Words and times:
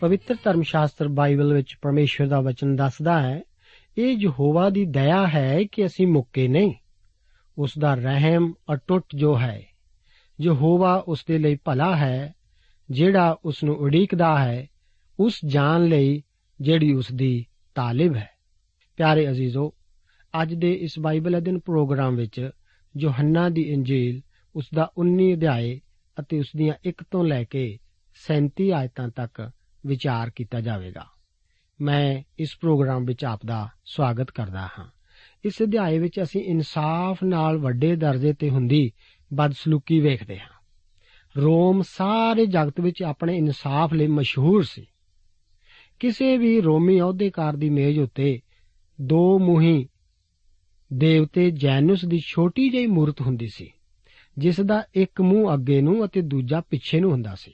ਪਵਿੱਤਰ 0.00 0.36
ਧਰਮ 0.44 0.62
ਸ਼ਾਸਤਰ 0.62 1.08
ਬਾਈਬਲ 1.08 1.52
ਵਿੱਚ 1.52 1.76
ਪਰਮੇਸ਼ਵਰ 1.82 2.26
ਦਾ 2.26 2.40
ਵਚਨ 2.40 2.76
ਦੱਸਦਾ 2.76 3.22
ਹੈ, 3.22 3.40
ਇਹ 3.98 4.16
ਯਹੋਵਾ 4.18 4.70
ਦੀ 4.70 4.84
ਦਇਆ 4.84 5.26
ਹੈ 5.26 5.64
ਕਿ 5.72 5.86
ਅਸੀਂ 5.86 6.06
ਮੁੱਕੇ 6.06 6.48
ਨਹੀਂ। 6.48 6.74
ਉਸ 7.58 7.72
ਦਾ 7.78 7.94
ਰਹਿਮ 7.94 8.54
ਅਟੁੱਟ 8.74 9.04
ਜੋ 9.14 9.38
ਹੈ, 9.38 9.62
ਯਹੋਵਾ 10.40 10.94
ਉਸ 11.08 11.24
ਦੇ 11.28 11.38
ਲਈ 11.38 11.56
ਭਲਾ 11.64 11.96
ਹੈ, 11.96 12.34
ਜਿਹੜਾ 12.90 13.36
ਉਸ 13.44 13.64
ਨੂੰ 13.64 13.76
ਉਡੀਕਦਾ 13.76 14.38
ਹੈ, 14.38 14.66
ਉਸ 15.18 15.40
ਜਾਨ 15.46 15.84
ਲਈ 15.84 16.22
ਜਿਹੜੀ 16.60 16.92
ਉਸ 16.92 17.12
ਦੀ 17.12 17.46
ਤਾਲਿਬ 17.74 18.16
ਹੈ। 18.16 18.30
ਪਿਆਰੇ 18.96 19.30
ਅਜ਼ੀਜ਼ੋ, 19.30 19.74
ਅੱਜ 20.42 20.54
ਦੇ 20.54 20.72
ਇਸ 20.72 20.98
ਬਾਈਬਲ 20.98 21.38
ਅਧਿਨ 21.38 21.58
ਪ੍ਰੋਗਰਾਮ 21.58 22.16
ਵਿੱਚ 22.16 22.50
ਯੋਹੰਨਾ 22.96 23.48
ਦੀ 23.48 23.62
ਇੰਜੀਲ 23.62 24.20
ਉਸ 24.56 24.66
ਦਾ 24.74 24.92
19 24.96 25.34
ਅਧਿਆਏ 25.34 25.80
ਅਤੇ 26.20 26.38
ਉਸ 26.38 26.50
ਦੀਆਂ 26.56 26.74
1 26.88 27.04
ਤੋਂ 27.10 27.24
ਲੈ 27.24 27.44
ਕੇ 27.44 27.78
37 28.26 28.72
ਆਇਤਾਂ 28.72 29.08
ਤੱਕ 29.08 29.50
ਵਿਚਾਰ 29.88 30.30
ਕੀਤਾ 30.30 30.60
ਜਾਵੇਗਾ। 30.60 31.04
ਮੈਂ 31.80 32.22
ਇਸ 32.38 32.56
ਪ੍ਰੋਗਰਾਮ 32.60 33.04
ਵਿੱਚ 33.04 33.24
ਆਪ 33.24 33.40
ਦਾ 33.46 33.68
ਸਵਾਗਤ 33.84 34.30
ਕਰਦਾ 34.30 34.68
ਹਾਂ। 34.78 34.86
ਇਸ 35.44 35.62
ਅਧਿਆਏ 35.62 35.98
ਵਿੱਚ 35.98 36.22
ਅਸੀਂ 36.22 36.44
ਇਨਸਾਫ 36.44 37.24
ਨਾਲ 37.24 37.58
ਵੱਡੇ 37.58 37.96
ਦਰਜੇ 37.96 38.32
ਤੇ 38.32 38.50
ਹੁੰਦੀ 38.50 38.90
ਬਦਸਲੂਕੀ 39.34 40.00
ਵੇਖਦੇ 40.00 40.38
ਹਾਂ। 40.38 40.58
ਰੋਮ 41.36 41.82
ਸਾਰੇ 41.82 42.46
ਜਗਤ 42.46 42.80
ਵਿੱਚ 42.80 43.02
ਆਪਣੇ 43.02 43.36
ਇਨਸਾਫ 43.36 43.92
ਲਈ 43.92 44.06
ਮਸ਼ਹੂਰ 44.06 44.62
ਸੀ। 44.62 44.86
ਕਿਸੇ 45.98 46.36
ਵੀ 46.38 46.60
ਰੋਮੀ 46.60 47.00
ਅਹੁਦੇਕਾਰ 47.00 47.56
ਦੀ 47.56 47.70
ਮੇਜ਼ 47.70 47.98
ਉੱਤੇ 47.98 48.40
ਦੋ 49.00 49.38
ਮੂੰਹੀ 49.38 49.88
ਦੇਵਤੇ 50.92 51.50
ਜੈਨਸ 51.50 52.04
ਦੀ 52.04 52.18
ਛੋਟੀ 52.18 52.70
ਜਿਹੀ 52.70 52.86
ਮੂਰਤ 52.86 53.20
ਹੁੰਦੀ 53.20 53.46
ਸੀ, 53.46 53.72
ਜਿਸ 54.38 54.60
ਦਾ 54.60 54.84
ਇੱਕ 54.94 55.20
ਮੂੰਹ 55.20 55.54
ਅੱਗੇ 55.54 55.80
ਨੂੰ 55.80 56.04
ਅਤੇ 56.04 56.20
ਦੂਜਾ 56.20 56.60
ਪਿੱਛੇ 56.60 57.00
ਨੂੰ 57.00 57.10
ਹੁੰਦਾ 57.10 57.34
ਸੀ। 57.34 57.52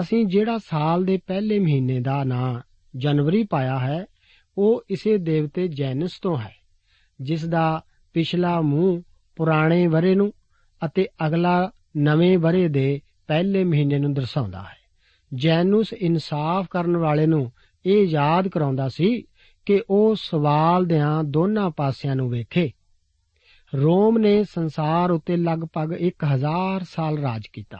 ਅਸੀਂ 0.00 0.26
ਜਿਹੜਾ 0.26 0.58
ਸਾਲ 0.58 1.04
ਦੇ 1.04 1.18
ਪਹਿਲੇ 1.26 1.58
ਮਹੀਨੇ 1.58 2.00
ਦਾ 2.00 2.24
ਨਾਂ 2.24 2.60
ਜਨਵਰੀ 2.96 3.44
ਪਾਇਆ 3.50 3.78
ਹੈ, 3.78 4.06
ਉਹ 4.58 4.84
ਇਸੇ 4.90 5.18
ਦੇਵਤੇ 5.18 5.68
ਜੈਨਸ 5.68 6.18
ਤੋਂ 6.22 6.38
ਹੈ, 6.38 6.54
ਜਿਸ 7.20 7.44
ਦਾ 7.44 7.82
ਪਿਛਲਾ 8.12 8.60
ਮੂੰਹ 8.60 9.02
ਪੁਰਾਣੇ 9.36 9.86
ਵਰੇ 9.86 10.14
ਨੂੰ 10.14 10.32
ਅਤੇ 10.84 11.06
ਅਗਲਾ 11.26 11.70
ਨਵੇਂ 11.96 12.38
ਵਰੇ 12.38 12.68
ਦੇ 12.68 13.00
ਪਹਿਲੇ 13.26 13.64
ਮਹੀਨੇ 13.64 13.98
ਨੂੰ 13.98 14.14
ਦਰਸਾਉਂਦਾ 14.14 14.62
ਹੈ। 14.62 14.84
ਜੈਨੂਸ 15.34 15.92
ਇਨਸਾਫ 15.92 16.66
ਕਰਨ 16.70 16.96
ਵਾਲੇ 16.96 17.26
ਨੂੰ 17.26 17.52
ਇਹ 17.86 18.06
ਯਾਦ 18.06 18.48
ਕਰਾਉਂਦਾ 18.48 18.88
ਸੀ 18.88 19.22
ਕਿ 19.66 19.82
ਉਹ 19.90 20.14
ਸਵਾਲ 20.14 20.84
ਦਿਆਂ 20.84 21.24
ਦੋਨਾਂ 21.24 21.70
ਪਾਸਿਆਂ 21.70 22.16
ਨੂੰ 22.16 22.30
ਵੇਖੇ। 22.30 22.70
ਰੋਮ 23.74 24.18
ਨੇ 24.18 24.44
ਸੰਸਾਰ 24.44 25.10
ਉੱਤੇ 25.10 25.36
ਲਗਭਗ 25.36 25.92
1000 25.92 26.84
ਸਾਲ 26.84 27.18
ਰਾਜ 27.18 27.42
ਕੀਤਾ। 27.52 27.78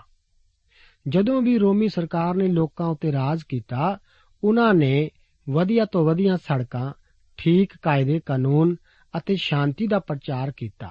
ਜਦੋਂ 1.09 1.43
ਵੀ 1.43 1.59
ਰੋਮੀ 1.59 1.89
ਸਰਕਾਰ 1.89 2.35
ਨੇ 2.35 2.49
ਲੋਕਾਂ 2.49 2.87
ਉੱਤੇ 2.87 3.12
ਰਾਜ 3.12 3.43
ਕੀਤਾ, 3.49 3.99
ਉਹਨਾਂ 4.45 4.75
ਨੇ 4.75 5.11
ਵਧੀਆ 5.51 5.85
ਤੋਂ 5.85 6.05
ਵਧੀਆ 6.05 6.37
ਸੜਕਾਂ, 6.37 6.93
ਠੀਕ 7.37 7.73
ਕਾਇਦੇ, 7.83 8.21
ਕਾਨੂੰਨ 8.27 8.77
ਅਤੇ 9.19 9.37
ਸ਼ਾਂਤੀ 9.37 9.87
ਦਾ 9.87 9.99
ਪ੍ਰਚਾਰ 9.99 10.53
ਕੀਤਾ, 10.56 10.91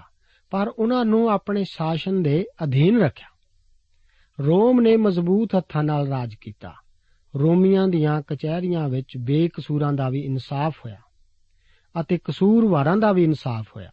ਪਰ 0.50 0.68
ਉਹਨਾਂ 0.68 1.06
ਨੂੰ 1.06 1.30
ਆਪਣੇ 1.30 1.64
ਸ਼ਾਸਨ 1.64 2.24
ਦੇ 2.24 2.46
ਅਧੀਨ 2.64 3.00
ਰੱਖਿਆ। 3.00 3.28
ਰੋਮ 4.46 4.82
ਨੇ 4.82 4.98
ਮਜ਼ਬੂਤ 4.98 5.56
ਹੱਥਾਂ 5.58 5.84
ਨਾਲ 5.84 6.08
ਰਾਜ 6.08 6.36
ਕੀਤਾ। 6.42 6.74
ਰੋਮੀਆਂ 7.38 7.88
ਦੀਆਂ 7.88 8.22
ਕਚਹਿਰੀਆਂ 8.28 8.90
ਵਿੱਚ 8.90 9.18
ਬੇਕਸੂਰਾਂ 9.18 9.94
ਦਾ 9.94 10.10
ਵੀ 10.10 10.20
ਇਨਸਾਫ 10.20 10.78
ਹੋਇਆ 10.86 10.98
ਅਤੇ 12.02 12.18
ਕਸੂਰਵਾਰਾਂ 12.18 12.98
ਦਾ 12.98 13.12
ਵੀ 13.12 13.24
ਇਨਸਾਫ 13.24 13.66
ਹੋਇਆ। 13.76 13.90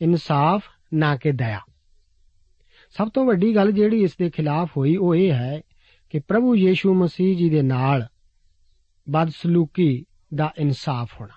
ਇਨਸਾਫ 0.00 0.62
ਨਾ 0.94 1.16
ਕਿ 1.16 1.32
ਦਇਆ। 1.32 1.60
ਸਭ 2.90 3.08
ਤੋਂ 3.08 3.26
ਵੱਡੀ 3.26 3.54
ਗੱਲ 3.54 3.72
ਜਿਹੜੀ 3.72 4.02
ਇਸ 4.02 4.16
ਦੇ 4.16 4.30
ਖਿਲਾਫ 4.30 4.70
ਹੋਈ 4.76 4.96
ਉਹ 4.96 5.14
ਇਹ 5.14 5.32
ਹੈ 5.32 5.60
ਕਿ 6.10 6.18
ਪ੍ਰਭੂ 6.18 6.56
ਯੀਸ਼ੂ 6.56 6.94
ਮਸੀਹ 6.94 7.36
ਜੀ 7.36 7.50
ਦੇ 7.50 7.62
ਨਾਲ 7.62 8.06
ਬਦਸਲੂਕੀ 9.10 10.04
ਦਾ 10.34 10.52
ਇਨਸਾਫ 10.58 11.20
ਹੋਣਾ। 11.20 11.34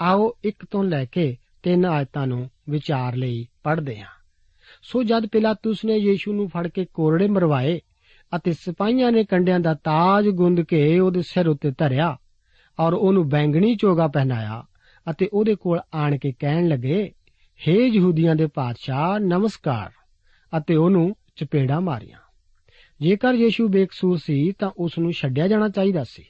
ਆਓ 0.00 0.32
ਇੱਕ 0.44 0.66
ਤੋਂ 0.70 0.84
ਲੈ 0.84 1.04
ਕੇ 1.04 1.36
ਤਿੰਨ 1.62 1.84
ਆਇਤਾਂ 1.84 2.26
ਨੂੰ 2.26 2.50
ਵਿਚਾਰ 2.68 3.16
ਲਈ 3.16 3.46
ਪੜ੍ਹਦੇ 3.62 4.00
ਹਾਂ। 4.00 4.06
ਸੋ 4.82 5.02
ਜਦ 5.02 5.26
ਪਿਲਾਤੂਸ 5.26 5.84
ਨੇ 5.84 5.96
ਯੀਸ਼ੂ 5.96 6.32
ਨੂੰ 6.32 6.48
ਫੜ 6.48 6.68
ਕੇ 6.68 6.86
ਕੋਰੜੇ 6.94 7.26
ਮਰਵਾਏ 7.26 7.80
ਅਤੇ 8.36 8.52
ਸਿਪਾਹੀਆਂ 8.52 9.12
ਨੇ 9.12 9.24
ਕੰਡਿਆਂ 9.24 9.60
ਦਾ 9.60 9.74
ਤਾਜ 9.74 10.28
ਗੁੰਦ 10.28 10.60
ਕੇ 10.60 10.98
ਉਹਦੇ 10.98 11.22
ਸਿਰ 11.22 11.48
ਉੱਤੇ 11.48 11.72
ਧਰਿਆ 11.78 12.16
ਔਰ 12.80 12.92
ਉਹਨੂੰ 12.92 13.28
ਬੈਂਗਣੀ 13.28 13.76
ਚੋਗਾ 13.76 14.08
ਪਹਿਨਾਇਆ 14.08 14.64
ਅਤੇ 15.10 15.28
ਉਹਦੇ 15.32 15.54
ਕੋਲ 15.54 15.80
ਆਣ 15.94 16.18
ਕੇ 16.18 16.32
ਕਹਿਣ 16.38 16.68
ਲੱਗੇ, 16.68 17.12
ਹੇ 17.68 17.86
ਯਹੂਦੀਆਂ 17.86 18.36
ਦੇ 18.36 18.46
ਪਾਤਸ਼ਾਹ, 18.46 19.18
ਨਮਸਕਾਰ। 19.18 19.90
ਅਤੇ 20.56 20.76
ਉਹਨੂੰ 20.76 21.16
ਚਪੇੜਾ 21.36 21.80
ਮਾਰੀਆਂ। 21.80 22.18
ਜੇਕਰ 23.00 23.34
ਯੀਸ਼ੂ 23.34 23.68
ਬੇਕਸੂਰ 23.68 24.18
ਸੀ, 24.18 24.52
ਤਾਂ 24.52 24.70
ਉਸ 24.76 24.98
ਨੂੰ 24.98 25.12
ਛੱਡਿਆ 25.12 25.48
ਜਾਣਾ 25.48 25.68
ਚਾਹੀਦਾ 25.68 26.04
ਸੀ। 26.04 26.24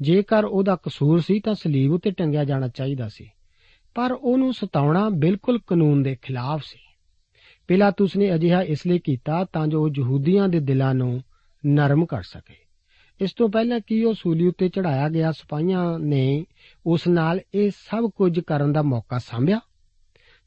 ਜੇਕਰ 0.00 0.44
ਉਹਦਾ 0.44 0.76
ਕਸੂਰ 0.76 1.20
ਸੀ, 1.20 1.40
ਤਾਂ 1.40 1.54
ਸਲੀਬ 1.54 1.92
ਉੱਤੇ 1.92 2.10
ਟੰਗਿਆ 2.10 2.44
ਜਾਣਾ 2.44 2.68
ਚਾਹੀਦਾ 2.68 3.08
ਸੀ। 3.08 3.30
ਪਰ 3.94 4.12
ਉਹਨੂੰ 4.12 4.54
ਸਤਾਉਣਾ 4.54 5.08
ਬਿਲਕੁਲ 5.08 5.58
ਕਾਨੂੰਨ 5.66 6.02
ਦੇ 6.02 6.16
ਖਿਲਾਫ 6.22 6.62
ਸੀ। 6.64 6.78
ਪਿਲਾਤੂਸ 7.68 8.16
ਨੇ 8.16 8.34
ਅਜਿਹਾ 8.34 8.62
ਇਸ 8.62 8.86
ਲਈ 8.86 8.98
ਕੀਤਾ 8.98 9.44
ਤਾਂ 9.44 9.66
ਜੋ 9.66 9.82
ਉਹ 9.82 9.88
ਯਹੂਦੀਆਂ 9.98 10.48
ਦੇ 10.48 10.60
ਦਿਲਾਂ 10.60 10.94
ਨੂੰ 10.94 11.22
ਨਰਮ 11.66 12.06
ਕਰ 12.06 12.22
ਸਕੇ। 12.22 12.54
ਇਸ 13.20 13.32
ਤੋਂ 13.32 13.48
ਪਹਿਲਾਂ 13.48 13.80
ਕਿ 13.86 14.04
ਉਹ 14.04 14.14
ਸੂਲੀ 14.14 14.46
ਉੱਤੇ 14.46 14.68
ਚੜਾਇਆ 14.68 15.08
ਗਿਆ, 15.08 15.32
ਸਿਪਾਹੀਆਂ 15.32 15.98
ਨੇ 15.98 16.44
ਉਸ 16.86 17.08
ਨਾਲ 17.08 17.40
ਇਹ 17.54 17.70
ਸਭ 17.70 18.10
ਕੁਝ 18.10 18.40
ਕਰਨ 18.40 18.72
ਦਾ 18.72 18.82
ਮੌਕਾ 18.82 19.18
ਸੰਭਿਆ। 19.18 19.60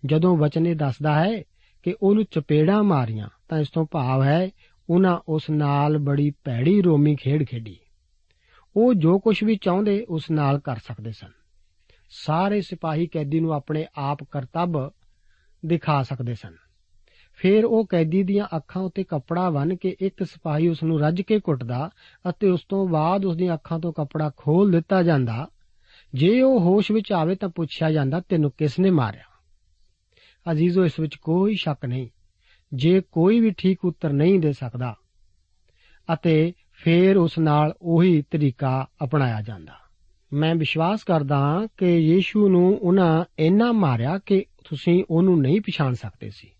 ਜਦੋਂ 0.05 0.37
ਵਚਨ 0.37 0.67
ਇਹ 0.67 0.75
ਦੱਸਦਾ 0.75 1.25
ਹੈ 1.25 1.43
ਕਿ 1.87 1.95
ਉਹਨੂੰ 2.01 2.23
ਚਪੇੜਾਂ 2.23 2.83
ਮਾਰੀਆਂ। 2.83 3.29
ਤਾਂ 3.49 3.59
ਇਸ 3.59 3.69
ਤੋਂ 3.69 3.85
ਭਾਵ 3.91 4.23
ਹੈ 4.23 4.49
ਉਹਨਾਂ 4.89 5.19
ਉਸ 5.27 5.49
ਨਾਲ 5.49 5.97
ਬੜੀ 5.97 6.33
ਭੈੜੀ 6.43 6.81
ਰੋਮੀ 6.81 7.15
ਖੇਡ 7.15 7.43
ਖੇਡੀ। 7.43 7.77
ਉਹ 8.75 8.93
ਜੋ 8.93 9.19
ਕੁਝ 9.19 9.43
ਵੀ 9.43 9.55
ਚਾਹੁੰਦੇ 9.55 10.05
ਉਸ 10.09 10.31
ਨਾਲ 10.31 10.59
ਕਰ 10.59 10.75
ਸਕਦੇ 10.75 11.11
ਸਨ। 11.11 11.31
ਸਾਰੇ 12.09 12.61
ਸਿਪਾਹੀ 12.61 13.07
ਕੈਦੀ 13.07 13.39
ਨੂੰ 13.39 13.53
ਆਪਣੇ 13.53 13.85
ਆਪ 13.95 14.17
ਕਰਤੱਵ 14.31 14.89
ਦਿਖਾ 15.65 16.03
ਸਕਦੇ 16.03 16.33
ਸਨ। 16.33 16.53
ਫਿਰ 17.33 17.65
ਉਹ 17.65 17.85
ਕੈਦੀ 17.85 18.23
ਦੀਆਂ 18.23 18.57
ਅੱਖਾਂ 18.57 18.81
ਉੱਤੇ 18.81 19.03
ਕੱਪੜਾ 19.03 19.49
ਬੰਨ 19.49 19.75
ਕੇ 19.75 19.95
ਇੱਕ 19.99 20.23
ਸਿਪਾਹੀ 20.23 20.67
ਉਸ 20.67 20.83
ਨੂੰ 20.83 20.99
ਰੱਜ 20.99 21.21
ਕੇ 21.21 21.39
ਕੁੱਟਦਾ 21.39 21.89
ਅਤੇ 22.29 22.49
ਉਸ 22.49 22.61
ਤੋਂ 22.69 22.87
ਬਾਅਦ 22.87 23.25
ਉਸ 23.25 23.35
ਦੀਆਂ 23.35 23.53
ਅੱਖਾਂ 23.53 23.79
ਤੋਂ 23.79 23.93
ਕੱਪੜਾ 23.93 24.31
ਖੋਲ 24.37 24.71
ਦਿੱਤਾ 24.71 25.03
ਜਾਂਦਾ। 25.03 25.47
ਜੇ 26.13 26.41
ਉਹ 26.41 26.59
ਹੋਸ਼ 26.59 26.91
ਵਿੱਚ 26.91 27.11
ਆਵੇ 27.11 27.35
ਤਾਂ 27.35 27.49
ਪੁੱਛਿਆ 27.49 27.91
ਜਾਂਦਾ, 27.91 28.19
ਤੈਨੂੰ 28.19 28.51
ਕਿਸ 28.57 28.79
ਨੇ 28.79 28.89
ਮਾਰਿਆ? 28.89 29.36
ਅਜ਼ੀਜ਼ੋ, 30.51 30.85
ਇਸ 30.85 30.99
ਵਿੱਚ 30.99 31.15
ਕੋਈ 31.15 31.55
ਸ਼ੱਕ 31.55 31.85
ਨਹੀਂ। 31.85 32.09
ਜੇ 32.73 33.01
ਕੋਈ 33.11 33.39
ਵੀ 33.39 33.51
ਠੀਕ 33.57 33.85
ਉੱਤਰ 33.85 34.13
ਨਹੀਂ 34.13 34.39
ਦੇ 34.39 34.53
ਸਕਦਾ 34.53 34.95
ਅਤੇ 36.13 36.53
ਫਿਰ 36.71 37.17
ਉਸ 37.17 37.39
ਨਾਲ 37.39 37.73
ਉਹੀ 37.81 38.21
ਤਰੀਕਾ 38.21 38.87
ਅਪਣਾਇਆ 39.03 39.41
ਜਾਂਦਾ। 39.41 39.73
ਮੈਂ 40.33 40.55
ਵਿਸ਼ਵਾਸ 40.55 41.03
ਕਰਦਾ 41.03 41.37
ਹਾਂ 41.37 41.67
ਕਿ 41.77 41.97
ਯੀਸ਼ੂ 41.97 42.49
ਨੂੰ 42.49 42.79
ਉਹਨਾਂ 42.81 43.25
ਇੰਨਾ 43.39 43.71
ਮਾਰਿਆ 43.71 44.17
ਕਿ 44.17 44.45
ਤੁਸੀਂ 44.69 45.03
ਉਹਨੂੰ 45.09 45.41
ਨਹੀਂ 45.41 45.61
ਪਛਾਣ 45.61 45.93
ਸਕਦੇ 45.93 46.29
ਸੀ। 46.29 46.51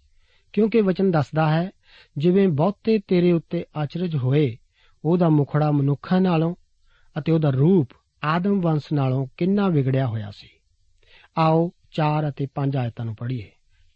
ਕਿਉਂਕਿ 0.53 0.81
ਵਚਨ 0.81 1.11
ਦੱਸਦਾ 1.11 1.55
ਹੈ, 1.55 1.71
ਜਿਵੇਂ 2.17 2.47
ਬਹੁਤੇ 2.47 2.99
ਤੇਰੇ 3.07 3.31
ਉੱਤੇ 3.31 3.65
ਆਚਰਜ 3.75 4.15
ਹੋਏ, 4.15 4.57
ਉਹਦਾ 5.05 5.29
ਮੁਖੜਾ 5.29 5.71
ਮਨੁੱਖਾਂ 5.71 6.21
ਨਾਲੋਂ 6.21 6.55
ਅਤੇ 7.17 7.31
ਉਹਦਾ 7.31 7.49
ਰੂਪ 7.49 7.89
ਆਦਮ 8.23 8.61
ਵੰਸ਼ 8.61 8.93
ਨਾਲੋਂ 8.93 9.27
ਕਿੰਨਾ 9.37 9.69
ਵਿਗੜਿਆ 9.69 10.07
ਹੋਇਆ 10.07 10.31
ਸੀ। 10.31 10.49
ਆਓ 11.37 11.71
4 11.91 12.29
ਅਤੇ 12.29 12.47
5 12.55 12.75
ਆਇਤਾਂ 12.75 13.05
ਨੂੰ 13.05 13.15
ਪੜ੍ਹੀਏ। 13.15 13.51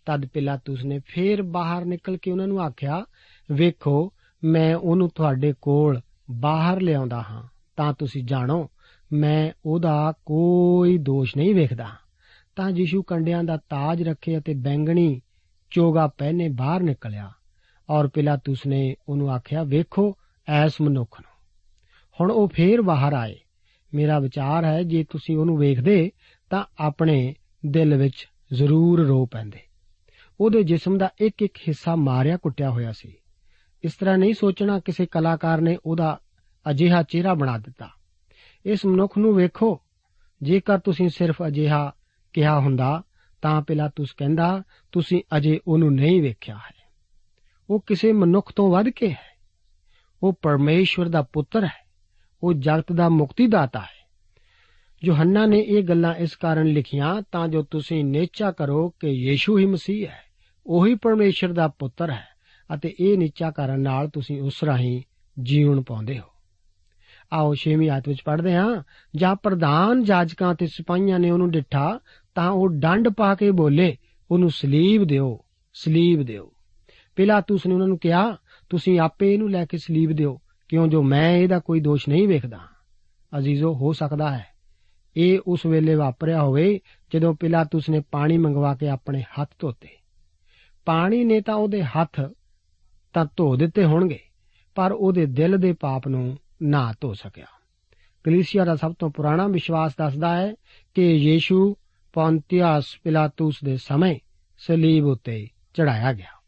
ਤਦ 0.06 0.26
ਪਿਲਾਤੂਸ 0.26 0.86
ਨੇ 0.86 1.00
ਫੇਰ 1.06 1.42
ਬਾਹਰ 1.42 1.86
ਨਿਕਲ 1.86 2.18
ਕੇ 2.18 2.32
ਉਹਨਾਂ 2.32 2.48
ਨੂੰ 2.48 2.62
ਆਖਿਆ, 2.62 3.06
ਵੇਖੋ, 3.52 4.14
ਮੈਂ 4.44 4.76
ਉਹਨੂੰ 4.76 5.10
ਤੁਹਾਡੇ 5.10 5.54
ਕੋਲ 5.62 6.02
ਬਾਹਰ 6.32 6.82
ਲਿਆਉਂਦਾ 6.82 7.22
ਹਾਂ, 7.22 7.44
ਤਾਂ 7.76 7.94
ਤੁਸੀਂ 7.94 8.24
ਜਾਣੋ, 8.24 8.70
ਮੈਂ 9.14 9.52
ਉਹਦਾ 9.66 10.14
ਕੋਈ 10.26 10.98
ਦੋਸ਼ 10.98 11.38
ਨਹੀਂ 11.38 11.56
ਵੇਖਦਾ। 11.56 11.88
ਤਾਂ 12.56 12.70
ਯੀਸ਼ੂ 12.70 13.04
ਕੰਡਿਆਂ 13.04 13.44
ਦਾ 13.44 13.58
ਤਾਜ 13.58 14.04
ਰੱਖੇ 14.04 14.38
ਅਤੇ 14.38 14.54
ਬੈਂਗਣੀ 14.54 15.22
ਚੋਗਾ 15.72 16.08
ਪਹਿਨੇ 16.08 16.50
ਬਾਹਰ 16.50 16.82
ਨਿਕਲਿਆ 16.82 17.32
ਔਰ 17.90 18.08
ਪਿਲਾਤੂਸ 18.08 18.66
ਨੇ 18.68 18.96
ਉਹਨੂੰ 19.10 19.32
ਆਖਿਆ, 19.32 19.64
ਵੇਖੋ, 19.64 20.18
ਐਸ 20.48 20.74
ਮਨੁੱਖ 20.82 21.22
ਨੂੰ। 21.22 21.32
ਹੁਣ 22.22 22.32
ਉਹ 22.32 22.48
ਫੇਰ 22.48 22.82
ਬਾਹਰ 22.82 23.14
ਆਏ। 23.14 23.36
ਮੇਰਾ 23.94 24.20
ਵਿਚਾਰ 24.20 24.66
ਹੈ, 24.66 24.84
ਜੇ 24.84 25.04
ਤੁਸੀਂ 25.04 25.38
ਉਹਨੂੰ 25.38 25.58
ਵੇਖਦੇ, 25.58 26.12
ਤਾਂ 26.50 26.64
ਆਪਣੇ 26.80 27.36
ਦਿਲ 27.66 27.96
ਵਿੱਚ 27.96 28.28
ਜ਼ਰੂਰ 28.54 29.08
ਰੋ 29.08 29.26
ਪੈਂਦੇ। 29.26 29.60
ਉਹਦੇ 30.42 30.64
ਜਿਸਮ 30.64 30.98
ਦਾ 30.98 31.10
ਇੱਕ 31.22 31.42
ਇੱਕ 31.42 31.58
ਹਿੱਸਾ 31.58 31.96
ਮਾਰਿਆ 31.96 32.38
ਕੁੱਟਿਆ 32.38 32.70
ਹੋਇਆ 32.70 32.92
ਸੀ। 32.92 33.16
ਇਸ 33.84 33.94
ਤਰ੍ਹਾਂ 33.94 34.18
ਨਹੀਂ 34.18 34.34
ਸੋਚਣਾ 34.34 34.80
ਕਿਸੇ 34.80 35.06
ਕਲਾਕਾਰ 35.06 35.62
ਨੇ 35.62 35.78
ਉਹਦਾ 35.86 36.20
ਅਜਿਹਾ 36.70 37.04
ਚਿਹਰਾ 37.04 37.34
ਬਣਾ 37.34 37.58
ਦਿੱਤਾ। 37.58 37.90
ਇਸ 38.66 38.86
ਮਨੁੱਖ 38.86 39.18
ਨੂੰ 39.18 39.36
ਵੇਖੋ, 39.36 39.82
ਜੇਕਰ 40.42 40.80
ਤੁਸੀਂ 40.80 41.10
ਸਿਰਫ 41.10 41.44
ਅਜਿਹਾ 41.48 41.94
ਕਿਹਾ 42.34 42.60
ਹੁੰਦਾ, 42.60 43.04
ਤਾਂ 43.42 43.62
ਪਿਲਾਤੂਸ 43.62 44.14
ਕਹਿੰਦਾ, 44.14 44.64
ਤੁਸੀਂ 44.92 45.22
ਅਜੇ 45.38 45.60
ਉਹਨੂੰ 45.68 45.94
ਨਹੀਂ 45.94 46.22
ਵੇਖਿਆ 46.22 46.56
ਹੈ। 46.56 46.94
ਉਹ 47.70 47.84
ਕਿਸੇ 47.86 48.12
ਮਨੁੱਖ 48.12 48.54
ਤੋਂ 48.56 48.72
ਵੱਧ 48.72 48.90
ਕੇ 48.90 49.10
ਹੈ। 49.10 49.40
ਉਹ 50.24 50.34
ਪਰਮੇਸ਼ਵਰ 50.42 51.10
ਦਾ 51.10 51.22
ਪੁੱਤਰ 51.22 51.64
ਹੈ। 51.64 51.88
ਉਹ 52.44 52.54
ਜਗਤ 52.54 52.92
ਦਾ 52.92 53.10
ਮੁਕਤੀਦਾਤਾ 53.10 53.80
ਹੈ। 53.80 54.10
ਯੋਹੰਨਾ 55.04 55.46
ਨੇ 55.46 55.60
ਇਹ 55.60 55.84
ਗੱਲਾਂ 55.84 56.16
ਇਸ 56.16 56.36
ਕਾਰਨ 56.36 56.66
ਲਿਖੀਆਂ, 56.66 57.22
ਤਾਂ 57.32 57.48
ਜੋ 57.48 57.64
ਤੁਸੀਂ 57.64 58.06
ਨਿਸ਼ਚਾ 58.06 58.52
ਕਰੋ 58.52 58.90
ਕਿ 58.90 59.08
ਯੀਸ਼ੂ 59.08 59.58
ਹੀ 59.58 59.66
ਮਸੀਹ 59.66 60.08
ਹੈ। 60.08 60.31
ਉਹੀ 60.66 60.96
ਪਰਮੇਸ਼ਰ 60.96 61.54
ਦਾ 61.54 61.68
ਪੁੱਤਰ 61.68 62.12
ਹੈ 62.12 62.28
ਅਤੇ 62.74 62.96
ਇਹ 63.00 63.18
ਨਿਸ਼ਚਾ 63.18 63.52
ਕਰਨ 63.52 63.80
ਨਾਲ 63.80 64.10
ਤੁਸੀਂ 64.10 64.42
ਉਸ 64.42 64.64
ਰਾਹੀਂ 64.64 65.02
ਜੀਵਨ 65.44 65.82
ਪਾਉਂਦੇ 65.82 66.20
ਹੋ। 66.20 66.24
ਆਓ 67.34 67.54
ਛੇਵੀਂ 67.54 67.90
ਆਇਤ 67.90 68.08
ਵਿੱਚ 68.08 68.22
ਪੜ੍ਹਦੇ 68.26 68.56
ਹਾਂ। 68.56 68.84
ਜਾਂ 69.16 69.36
ਪ੍ਰਧਾਨ 69.36 70.04
ਜਾਜਕਾਂ 70.04 70.56
ਤੇ 70.56 70.68
ਸਿਪਾਹੀਆਂ 70.68 71.20
ਨੇ 71.20 71.32
ਉਹਨੂੰ 71.32 71.52
ਡਿੱਠਾ, 71.52 72.00
ਤਾਂ 72.36 72.52
ਉਹ 72.52 72.70
ਡੰਡ 72.70 73.10
ਪਾ 73.10 73.36
ਕੇ 73.36 73.52
ਬੋਲੇ, 73.52 73.98
ਉਹਨੂੰ 74.32 74.50
ਸਲੀਬ 74.50 75.04
ਦਿਓ 75.04 75.44
ਸਲੀਬ 75.74 76.24
ਦਿਓ। 76.24 76.54
ਪਿਲਾਤੂਸ 77.16 77.68
ਨੇ 77.68 77.74
ਉਹਨਾਂ 77.74 77.88
ਨੂੰ 77.88 78.00
ਕਿਹਾ, 78.00 78.38
ਤੁਸੀਂ 78.70 79.00
ਆਪੇ 79.00 79.34
ਇਹਨੂੰ 79.34 79.52
ਲੈ 79.52 79.66
ਕੇ 79.66 79.78
ਸਲੀਬ 79.78 80.12
ਦਿਓ, 80.12 80.40
ਕਿਉਂ 80.70 80.88
ਜੋ 80.88 81.04
ਮੈਂ 81.04 81.38
ਇਹਦਾ 81.38 81.60
ਕੋਈ 81.60 81.80
ਦੋਸ਼ 81.80 82.10
ਨਹੀਂ 82.10 82.28
ਵੇਖਦਾ। 82.28 82.60
ਅਜ਼ੀਜ਼ੋ, 83.38 83.74
ਹੋ 83.74 83.94
ਸਕਦਾ 83.94 84.38
ਹੈ। 84.38 84.46
ਇਹ 85.18 85.40
ਉਸ 85.48 85.66
ਵੇਲੇ 85.66 85.96
ਵਾਪਰਿਆ 85.96 86.44
ਹੋਵੇ 86.44 86.80
ਜਦੋਂ 87.14 87.34
ਪਿਲਾਤੂਸ 87.34 87.90
ਨੇ 87.90 88.02
ਪਾਣੀ 88.12 88.38
ਮੰਗਵਾ 88.38 88.76
ਕੇ 88.76 88.88
ਆਪਣੇ 88.88 89.22
ਹੱਥ 89.22 89.50
ਧੋਤੇ। 89.60 90.01
ਪਾਣੀ 90.86 91.24
ਨੇ 91.24 91.42
ਤਾਂ 91.42 91.56
ਉਹਦੇ 91.56 91.84
ਹੱਥ 91.84 92.22
ਤਾਂ 93.14 93.26
ਧੋ 93.38 93.56
ਦਿੱਤੇ 93.56 93.86
ਹੋਣਗੇ, 93.86 94.20
ਪਰ 94.76 94.92
ਉਹਦੇ 94.92 95.26
ਦਿਲ 95.26 95.58
ਦੇ 95.58 95.74
ਪਾਪ 95.74 96.08
ਨੂੰ 96.08 96.38
ਨਾ 96.62 96.94
ਧੋ 97.02 97.14
ਸਕਿਆ। 97.14 97.46
ਕਲੀਸਿਆ 98.24 98.66
ਦਾ 98.66 98.76
ਸਭ 98.76 98.94
ਤੋਂ 99.00 99.10
ਪੁਰਾਣਾ 99.10 99.48
ਵਿਸ਼ਵਾਸ 99.48 99.96
ਦੱਸਦਾ 99.98 100.38
ਹੈ 100.38 100.54
ਕਿ 100.94 101.12
ਯੀਸ਼ੂ 101.12 101.76
ਪੌਂਤੀਅਸ 102.14 102.86
ਪਿਲਾਤੂਸ 103.04 103.60
ਦੇ 103.64 103.78
ਸਮੇਂ 103.78 104.20
ਸਲੀਬ 104.58 105.06
ਉੱਤੇ 105.06 105.48
ਚੜਾਇਆ 105.74 106.14
ਗਿਆ। 106.14 106.42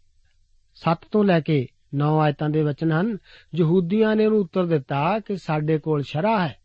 7 0.75 0.97
ਤੋਂ 1.11 1.23
ਲੈ 1.23 1.39
ਕੇ 1.39 1.67
9 1.95 2.19
ਆਇਤਾਂ 2.19 2.49
ਦੇ 2.49 2.61
ਵਚਨ 2.61 2.91
ਹਨ, 2.91 3.17
ਯਹੂਦੀਆਂ 3.55 4.15
ਨੇ 4.15 4.25
ਉਹਨੂੰ 4.25 4.39
ਉੱਤਰ 4.39 4.65
ਦਿੱਤਾ 4.65 5.19
ਕਿ 5.19 5.37
ਸਾਡੇ 5.37 5.77
ਕੋਲ 5.79 6.03
ਸ਼ਰਾ 6.03 6.47
ਹੈ 6.47 6.55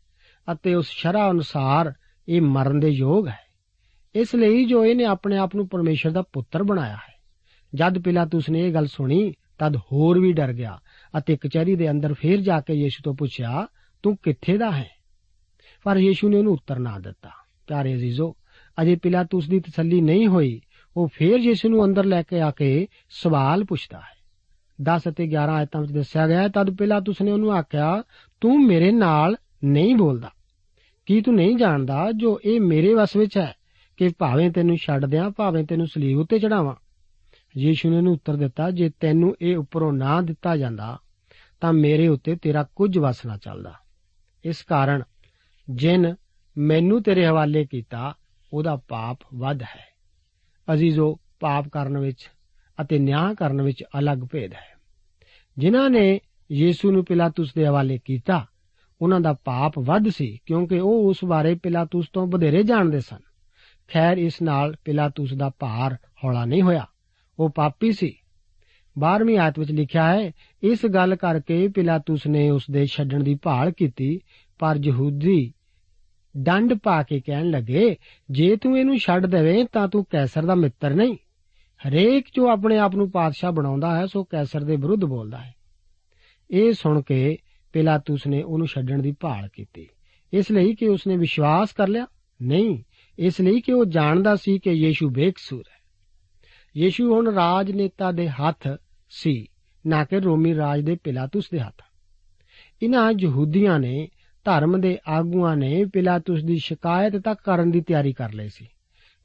ਅਤੇ 0.51 0.75
ਉਸ 0.75 0.87
ਸ਼ਰਾ 0.89 1.31
ਅਨੁਸਾਰ 1.31 1.93
ਇਹ 2.29 2.41
ਮਰਨ 2.41 2.79
ਦੇ 2.79 2.89
ਯੋਗ 2.89 3.27
ਹੈ। 3.27 3.49
ਇਸ 4.15 4.35
ਲਈ 4.35 4.65
ਜੋ 4.65 4.85
ਇਹਨੇ 4.85 5.05
ਆਪਣੇ 5.05 5.37
ਆਪ 5.37 5.55
ਨੂੰ 5.55 5.67
ਪਰਮੇਸ਼ਰ 5.67 6.11
ਦਾ 6.11 6.21
ਪੁੱਤਰ 6.21 6.63
ਬਣਾਇਆ 6.63 6.95
ਹੈ। 6.95 7.18
ਜਦ 7.75 7.99
ਪਿਲਾਤੂਸ 7.99 8.49
ਨੇ 8.49 8.59
ਇਹ 8.59 8.73
ਗੱਲ 8.73 8.85
ਸੁਣੀ, 8.85 9.33
ਤਦ 9.59 9.75
ਹੋਰ 9.77 10.19
ਵੀ 10.19 10.33
ਡਰ 10.33 10.53
ਗਿਆ 10.53 10.79
ਅਤੇ 11.17 11.37
ਕਚਹਿਰੀ 11.37 11.75
ਦੇ 11.75 11.91
ਅੰਦਰ 11.91 12.13
ਫੇਰ 12.13 12.41
ਜਾ 12.41 12.61
ਕੇ 12.61 12.73
ਯੀਸ਼ੂ 12.73 13.01
ਤੋਂ 13.03 13.13
ਪੁੱਛਿਆ, 13.13 13.67
ਤੂੰ 14.03 14.17
ਕਿੱਥੇ 14.23 14.57
ਦਾ 14.57 14.71
ਹੈ? 14.71 14.89
ਪਰ 15.83 15.97
ਯੀਸ਼ੂ 15.97 16.29
ਨੇ 16.29 16.37
ਉਹਨੂੰ 16.37 16.53
ਉੱਤਰ 16.53 16.79
ਨਾ 16.79 16.99
ਦਿੱਤਾ। 16.99 17.29
ਪਿਆਰੇ 17.67 17.93
ਅਜ਼ੀਜ਼ੋ, 17.93 18.35
ਅਜੇ 18.81 18.95
ਪਿਲਾਤੂਸ 18.95 19.49
ਦੀ 19.49 19.59
ਤਸੱਲੀ 19.59 20.01
ਨਹੀਂ 20.01 20.27
ਹੋਈ, 20.27 20.61
ਉਹ 20.97 21.07
ਫੇਰ 21.07 21.35
ਯੀਸ਼ੂ 21.35 21.69
ਨੂੰ 21.69 21.85
ਅੰਦਰ 21.85 22.05
ਲੈ 22.05 22.23
ਕੇ 22.23 22.41
ਆ 22.41 22.51
ਕੇ 22.51 22.87
ਸਵਾਲ 23.09 23.63
ਪੁੱਛਦਾ 23.63 23.97
ਹੈ। 23.97 24.19
10 24.81 25.01
ਅਤੇ 25.09 25.27
11 25.27 25.51
ਆਇਤਾਂ 25.51 25.81
ਵਿੱਚ 25.81 25.91
ਦੱਸਿਆ 25.91 26.27
ਗਿਆ 26.27 26.41
ਹੈ, 26.41 26.47
ਤਦ 26.47 26.75
ਪਿਲਾਤੂਸ 26.75 27.21
ਨੇ 27.21 27.31
ਉਹਨੂੰ 27.31 27.53
ਆਖਿਆ, 27.53 28.03
ਤੂੰ 28.41 28.65
ਮੇਰੇ 28.65 28.91
ਨਾਲ 28.91 29.35
ਨਹੀਂ 29.63 29.95
ਬੋਲਦਾ। 29.95 30.31
ਕੀ 31.05 31.21
ਤੂੰ 31.21 31.35
ਨਹੀਂ 31.35 31.57
ਜਾਣਦਾ 31.57 32.11
ਜੋ 32.15 32.39
ਇਹ 32.45 32.61
ਮੇਰੇ 32.61 32.93
ਵਸ 32.93 33.15
ਵਿੱਚ 33.15 33.37
ਹੈ 33.37 33.55
ਕਿ 33.97 34.09
ਭਾਵੇਂ 34.17 34.51
ਤੈਨੂੰ 34.51 34.77
ਛੱਡ 34.77 35.05
ਦਿਆਂ, 35.05 35.29
ਭਾਵੇਂ 35.29 35.63
ਤੈਨੂੰ 35.63 35.87
ਸਲੀਬ 35.87 36.19
ਉੱਤੇ 36.19 36.39
ਚੜਾਵਾਂ 36.39 36.75
ਯੀਸ਼ੂ 37.57 37.89
ਨੇ 37.89 37.97
ਉਹਨੂੰ 37.97 38.13
ਉੱਤਰ 38.13 38.35
ਦਿੱਤਾ, 38.35 38.71
ਜੇ 38.71 38.89
ਤੈਨੂੰ 38.99 39.35
ਇਹ 39.41 39.57
ਉੱਪਰੋਂ 39.57 39.93
ਨਾ 39.93 40.21
ਦਿੱਤਾ 40.21 40.57
ਜਾਂਦਾ, 40.57 40.97
ਤਾਂ 41.61 41.73
ਮੇਰੇ 41.73 42.07
ਉੱਤੇ 42.07 42.35
ਤੇਰਾ 42.35 42.63
ਕੁਝ 42.75 42.97
ਵਸ 42.97 43.25
ਨਾ 43.25 43.37
ਚੱਲਦਾ। 43.37 43.73
ਇਸ 44.45 44.63
ਕਾਰਨ 44.63 45.03
ਜਿਨ 45.69 46.15
ਮੈਨੂੰ 46.57 47.03
ਤੇਰੇ 47.03 47.27
ਹਵਾਲੇ 47.27 47.65
ਕੀਤਾ, 47.65 48.13
ਉਹਦਾ 48.53 48.75
ਪਾਪ 48.75 49.19
ਵੱਧ 49.35 49.61
ਹੈ। 49.61 49.95
ਅਜ਼ੀਜ਼ੋ, 50.73 51.19
ਪਾਪ 51.39 51.67
ਕਰਨ 51.67 51.97
ਵਿੱਚ 51.97 52.29
ਅਤੇ 52.81 52.99
ਨਿਆਂ 52.99 53.35
ਕਰਨ 53.35 53.61
ਵਿੱਚ 53.61 53.83
ਅਲੱਗ 53.99 54.17
ਭੇਦ 54.31 54.53
ਹੈ। 54.53 54.79
ਜਿਨ੍ਹਾਂ 55.57 55.89
ਨੇ 55.89 56.19
ਯੀਸ਼ੂ 56.51 56.91
ਨੂੰ 56.91 57.05
ਪਿਲਾਤੂਸ 57.05 57.53
ਦੇ 57.53 57.67
ਹਵਾਲੇ 57.67 57.99
ਕੀਤਾ, 58.05 58.45
ਉਹਨਾਂ 59.01 59.19
ਦਾ 59.19 59.33
ਪਾਪ 59.33 59.79
ਵੱਧ 59.79 60.09
ਸੀ, 60.09 60.39
ਕਿਉਂਕਿ 60.45 60.79
ਉਹ 60.79 61.09
ਉਸ 61.09 61.17
ਬਾਰੇ 61.25 61.55
ਪਿਲਾਤੂਸ 61.55 62.09
ਤੋਂ 62.13 62.27
ਵਧੇਰੇ 62.27 62.63
ਜਾਣਦੇ 62.63 62.99
ਸਨ। 62.99 63.19
ਖੈਰ, 63.93 64.17
ਇਸ 64.17 64.41
ਨਾਲ 64.41 64.75
ਪਿਲਾਤੂਸ 64.85 65.33
ਦਾ 65.33 65.51
ਭਾਰ 65.59 65.93
ਹੌਲਾ 65.93 66.45
ਨਹੀਂ 66.45 66.61
ਹੋਇਆ। 66.61 66.87
ਉਹ 67.39 67.49
ਪਾਪੀ 67.49 67.91
ਸੀ। 67.91 68.15
12ਵੀਂ 68.99 69.37
ਆਇਤ 69.37 69.59
ਵਿੱਚ 69.59 69.71
ਲਿਖਿਆ 69.71 70.13
ਹੈ, 70.13 70.31
ਇਸ 70.63 70.85
ਗੱਲ 70.85 71.15
ਕਰਕੇ 71.15 71.67
ਪਿਲਾਤੂਸ 71.67 72.27
ਨੇ 72.27 72.49
ਉਸ 72.49 72.63
ਦੇ 72.71 72.85
ਛੱਡਣ 72.85 73.23
ਦੀ 73.23 73.35
ਭਾਲ 73.35 73.71
ਕੀਤੀ, 73.71 74.19
ਪਰ 74.59 74.79
ਯਹੂਦੀ 74.83 75.53
ਡੰਡ 76.37 76.73
ਪਾ 76.83 77.03
ਕੇ 77.03 77.19
ਕਹਿਣ 77.19 77.49
ਲੱਗੇ, 77.49 77.95
ਜੇ 78.31 78.55
ਤੂੰ 78.55 78.79
ਇਹਨੂੰ 78.79 78.97
ਛੱਡ 78.97 79.25
ਦੇਵੇਂ 79.25 79.65
ਤਾਂ 79.71 79.87
ਤੂੰ 79.87 80.05
ਕੈਸਰ 80.09 80.45
ਦਾ 80.45 80.55
ਮਿੱਤਰ 80.55 80.89
ਨਹੀਂ। 80.89 81.17
ਹਰੇਕ 81.87 82.25
ਜੋ 82.35 82.49
ਆਪਣੇ 82.49 82.77
ਆਪ 82.77 82.95
ਨੂੰ 82.95 83.11
ਪਾਦਸ਼ਾਹ 83.11 83.51
ਬਣਾਉਂਦਾ 83.51 83.99
ਹੈ, 83.99 84.05
ਸੋ 84.05 84.23
ਕੈਸਰ 84.23 84.63
ਦੇ 84.63 84.75
ਵਿਰੁੱਧ 84.75 85.05
ਬੋਲਦਾ 85.05 85.37
ਹੈ। 85.37 85.55
ਇਹ 86.51 86.73
ਸੁਣ 86.73 87.01
ਕੇ 87.01 87.37
ਪਿਲਾਤੂਸ 87.73 88.27
ਨੇ 88.27 88.43
ਉਹਨੂੰ 88.43 88.67
ਛੱਡਣ 88.67 89.01
ਦੀ 89.01 89.11
ਭਾਲ 89.11 89.47
ਕੀਤੀ। 89.53 89.87
ਇਸ 90.33 90.51
ਲਈ 90.51 90.75
ਕਿ 90.75 90.87
ਉਸਨੇ 90.87 91.17
ਵਿਸ਼ਵਾਸ 91.17 91.73
ਕਰ 91.73 91.87
ਲਿਆ? 91.87 92.07
ਨਹੀਂ। 92.41 92.83
ਇਸ 93.19 93.41
ਲਈ 93.41 93.61
ਕਿ 93.61 93.73
ਉਹ 93.73 93.85
ਜਾਣਦਾ 93.85 94.35
ਸੀ 94.35 94.59
ਕਿ 94.59 94.71
ਯੀਸ਼ੂ 94.71 95.09
ਬੇਕਸੂਰ 95.09 95.63
ਹੈ। 95.71 95.78
ਯੀਸ਼ੂ 96.77 97.13
ਹੁਣ 97.15 97.33
ਰਾਜਨੇਤਾ 97.33 98.11
ਦੇ 98.11 98.27
ਹੱਥ 98.29 98.67
ਸੀ, 99.09 99.45
ਨਾ 99.85 100.03
ਕਿ 100.03 100.19
ਰੋਮੀ 100.19 100.55
ਰਾਜ 100.55 100.81
ਦੇ 100.81 100.95
ਪਿਲਾਤੂਸ 100.95 101.49
ਦੇ 101.51 101.59
ਹੱਥ। 101.59 101.81
ਇਨ੍ਹਾਂ 102.81 103.11
ਯਹੂਦੀਆਂ 103.19 103.79
ਨੇ 103.79 104.07
ਧਰਮ 104.45 104.79
ਦੇ 104.81 104.97
ਆਗੂਆਂ 105.07 105.55
ਨੇ 105.57 105.85
ਪਿਲਾਤੂਸ 105.85 106.43
ਦੀ 106.43 106.57
ਸ਼ਿਕਾਇਤ 106.57 107.15
ਤੱਕ 107.17 107.41
ਕਰਨ 107.43 107.71
ਦੀ 107.71 107.81
ਤਿਆਰੀ 107.81 108.13
ਕਰ 108.13 108.33
ਲਈ 108.33 108.49
ਸੀ, 108.49 108.67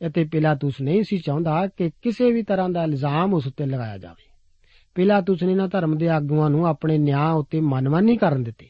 ਅਤੇ 0.06 0.24
ਪਿਲਾਤੂਸ 0.24 0.80
ਨਹੀਂ 0.80 1.02
ਸੀ 1.02 1.18
ਚਾਹੁੰਦਾ 1.18 1.66
ਕਿ 1.66 1.90
ਕਿਸੇ 2.02 2.30
ਵੀ 2.32 2.42
ਤਰ੍ਹਾਂ 2.42 2.68
ਦਾ 2.68 2.82
ਇਲਜ਼ਾਮ 2.82 3.34
ਉਸ 3.34 3.46
ਉੱਤੇ 3.46 3.66
ਲਗਾਇਆ 3.66 3.98
ਜਾਵੇ। 3.98 4.32
ਪਿਲਾਤੂਸ 4.94 5.42
ਨੇ 5.42 5.54
ਨਾ 5.54 5.66
ਧਰਮ 5.66 5.96
ਦੇ 5.98 6.08
ਆਗੂਆਂ 6.08 6.50
ਨੂੰ 6.50 6.66
ਆਪਣੇ 6.66 6.98
ਨਿਆਂ 6.98 7.30
ਉੱਤੇ 7.30 7.60
ਮਨਮਾਨੀ 7.60 8.16
ਕਰਨ 8.16 8.42
ਦਿੱਤੀ। 8.42 8.68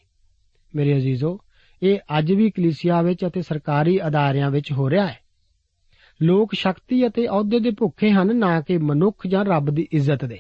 ਮੇਰੇ 0.75 0.97
ਅਜ਼ੀਜ਼ੋ, 0.97 1.39
ਇਹ 1.83 1.99
ਅੱਜ 2.19 2.33
ਵੀ 2.33 2.51
ਕਲੀਸਿਆ 2.51 3.03
ਵਿੱਚ 3.03 3.25
ਅਤੇ 3.27 3.43
ਸਰਕਾਰੀ 3.43 3.99
ਅਦਾਰਿਆਂ 4.07 4.51
ਵਿੱਚ 4.51 4.73
ਹੋ 4.73 4.91
ਰਿਹਾ 4.91 5.07
ਹੈ। 5.07 5.19
ਲੋਕ 6.23 6.55
ਸ਼ਕਤੀ 6.55 7.07
ਅਤੇ 7.07 7.29
ਅਹੁਦੇ 7.29 7.61
ਦੇ 7.61 7.71
ਭੁੱਖੇ 7.71 8.11
ਹਨ, 8.11 8.37
ਨਾ 8.37 8.61
ਕਿ 8.61 8.79
ਮਨੁੱਖ 8.79 9.27
ਜਾਂ 9.27 9.45
ਰੱਬ 9.45 9.71
ਦੀ 9.71 9.89
ਇੱਜ਼ਤ 9.93 10.25
ਦੇ। 10.25 10.39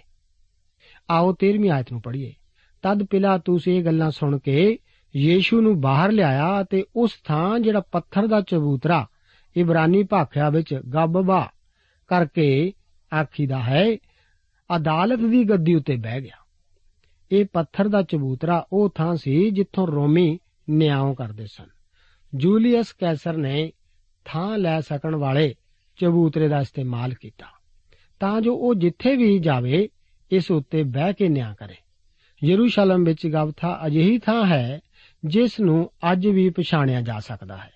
ਆਓ 1.11 1.33
13ਵੀਂ 1.33 1.71
ਆਇਤ 1.71 1.93
ਨੂੰ 1.93 2.03
ਪੜ੍ਹੀਏ। 2.03 2.35
ਤਦ 2.83 3.03
ਪਿਲਾਤੂਸ 3.03 3.69
ਇਹ 3.69 3.85
ਗੱਲਾਂ 3.85 4.11
ਸੁਣ 4.11 4.39
ਕੇ 4.39 4.79
ਯੀਸ਼ੂ 5.17 5.61
ਨੂੰ 5.61 5.81
ਬਾਹਰ 5.81 6.13
ਲਿਆਇਆ 6.13 6.63
ਅਤੇ 6.63 6.85
ਉਸ 6.97 7.13
ਥਾਂ 7.25 7.59
ਜਿਹੜਾ 7.59 7.81
ਪੱਥਰ 7.81 8.27
ਦਾ 8.27 8.41
ਚਬੂਤਰਾ 8.41 9.07
ਇਬਰਾਨੀ 9.57 10.03
ਭਾਖਿਆ 10.03 10.51
ਵਿੱਚ 10.51 10.75
ਗੱਬਵਾ 10.75 11.51
ਕਰਕੇ 12.09 12.73
ਆਖੀਦਾ 13.21 13.59
ਹੈ, 13.59 13.97
ਅਦਾਲਤ 14.77 15.19
ਦੀ 15.19 15.45
ਗੱਦੀ 15.45 15.75
ਉੱਤੇ 15.75 15.97
ਬਹਿ 15.97 16.21
ਗਿਆ। 16.21 16.37
ਇਹ 17.33 17.45
ਪੱਥਰ 17.53 17.89
ਦਾ 17.89 18.03
ਚਬੂਤਰਾ 18.03 18.67
ਉਹ 18.73 18.91
ਥਾਂ 18.91 19.17
ਸੀ 19.17 19.51
ਜਿੱਥੋਂ 19.51 19.87
ਰੋਮੀ 19.87 20.39
ਨਿਆਂ 20.71 21.15
ਕਰਦੇ 21.15 21.47
ਸਨ। 21.47 21.67
ਜੂਲੀਅਸ 22.35 22.93
ਕੈਸਰ 22.93 23.37
ਨੇ 23.37 23.73
ਥਾਂ 24.25 24.59
ਲੈ 24.59 24.81
ਸਕਣ 24.81 25.15
ਵਾਲੇ 25.15 25.55
ਚਬੂਤਰੇ 25.97 26.49
ਦਾ 26.49 26.61
ਇਸਤੇਮਾਲ 26.61 27.15
ਕੀਤਾ। 27.15 27.47
ਤਾਂ 28.21 28.41
ਜੋ 28.41 28.55
ਉਹ 28.55 28.75
ਜਿੱਥੇ 28.75 29.17
ਵੀ 29.17 29.39
ਜਾਵੇ, 29.39 29.89
ਇਸ 30.31 30.51
ਉੱਤੇ 30.51 30.83
ਬਹਿ 30.83 31.13
ਕੇ 31.13 31.29
ਨਿਆਂ 31.29 31.55
ਕਰੇ। 31.55 31.75
ਯਰੂਸ਼ਲਮ 32.45 33.05
ਵਿੱਚ 33.05 33.27
ਗਵਥਾ 33.27 33.81
ਅਜਿਹੀ 33.87 34.19
ਥਾਂ 34.19 34.47
ਹੈ, 34.47 34.81
ਜਿਸ 35.25 35.61
ਨੂੰ 35.61 35.91
ਅੱਜ 36.13 36.27
ਵੀ 36.27 36.51
ਪਛਾਣਿਆ 36.51 37.01
ਜਾ 37.01 37.21
ਸਕਦਾ 37.21 37.57
ਹੈ। 37.57 37.73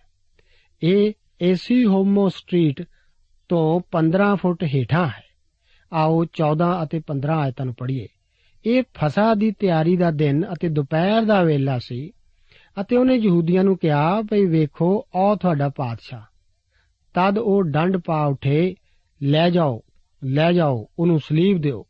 ਇਹ 0.82 1.12
ਏਸੀ 1.42 1.84
ਹੋਮੋ 1.84 2.28
ਸਟਰੀਟ 2.28 2.82
ਤੋਂ 3.48 3.80
15 3.92 4.34
ਫੁੱਟ 4.34 4.64
ਹੇਠਾਂ 4.64 5.06
ਹੈ। 5.06 5.24
ਆਓ 5.92 6.24
14 6.24 6.82
ਅਤੇ 6.82 7.00
15 7.06 7.38
ਆਇਤਾਂ 7.38 7.66
ਨੂੰ 7.66 7.74
ਪੜ੍ਹੀਏ। 7.74 8.08
ਇਹ 8.66 8.82
ਫਸਾ 8.94 9.34
ਦੀ 9.34 9.50
ਤਿਆਰੀ 9.50 9.96
ਦਾ 9.96 10.10
ਦਿਨ 10.10 10.44
ਅਤੇ 10.52 10.68
ਦੁਪਹਿਰ 10.68 11.22
ਦਾ 11.22 11.42
ਵੇਲਾ 11.42 11.78
ਸੀ, 11.78 12.12
ਅਤੇ 12.80 12.96
ਉਹਨੇ 12.96 13.14
ਯਹੂਦੀਆਂ 13.14 13.64
ਨੂੰ 13.64 13.78
ਕਿਹਾ, 13.78 14.22
ਭਈ 14.22 14.44
ਵੇਖੋ 14.44 15.06
ਉਹ 15.14 15.36
ਤੁਹਾਡਾ 15.36 15.68
ਪਾਤਸ਼ਾਹ। 15.68 16.27
ਤਦ 17.14 17.38
ਉਹ 17.38 17.62
ਡੰਡ 17.62 17.96
ਪਾ 17.96 18.24
ਉਠੇ, 18.24 18.74
ਲੈ 19.22 19.50
ਜਾਓ 19.50 19.82
ਲੈ 20.24 20.52
ਜਾਓ, 20.52 20.88
ਉਹਨੂੰ 20.98 21.20
ਸਲੀਬ 21.20 21.60
ਦਿਓ। 21.60 21.86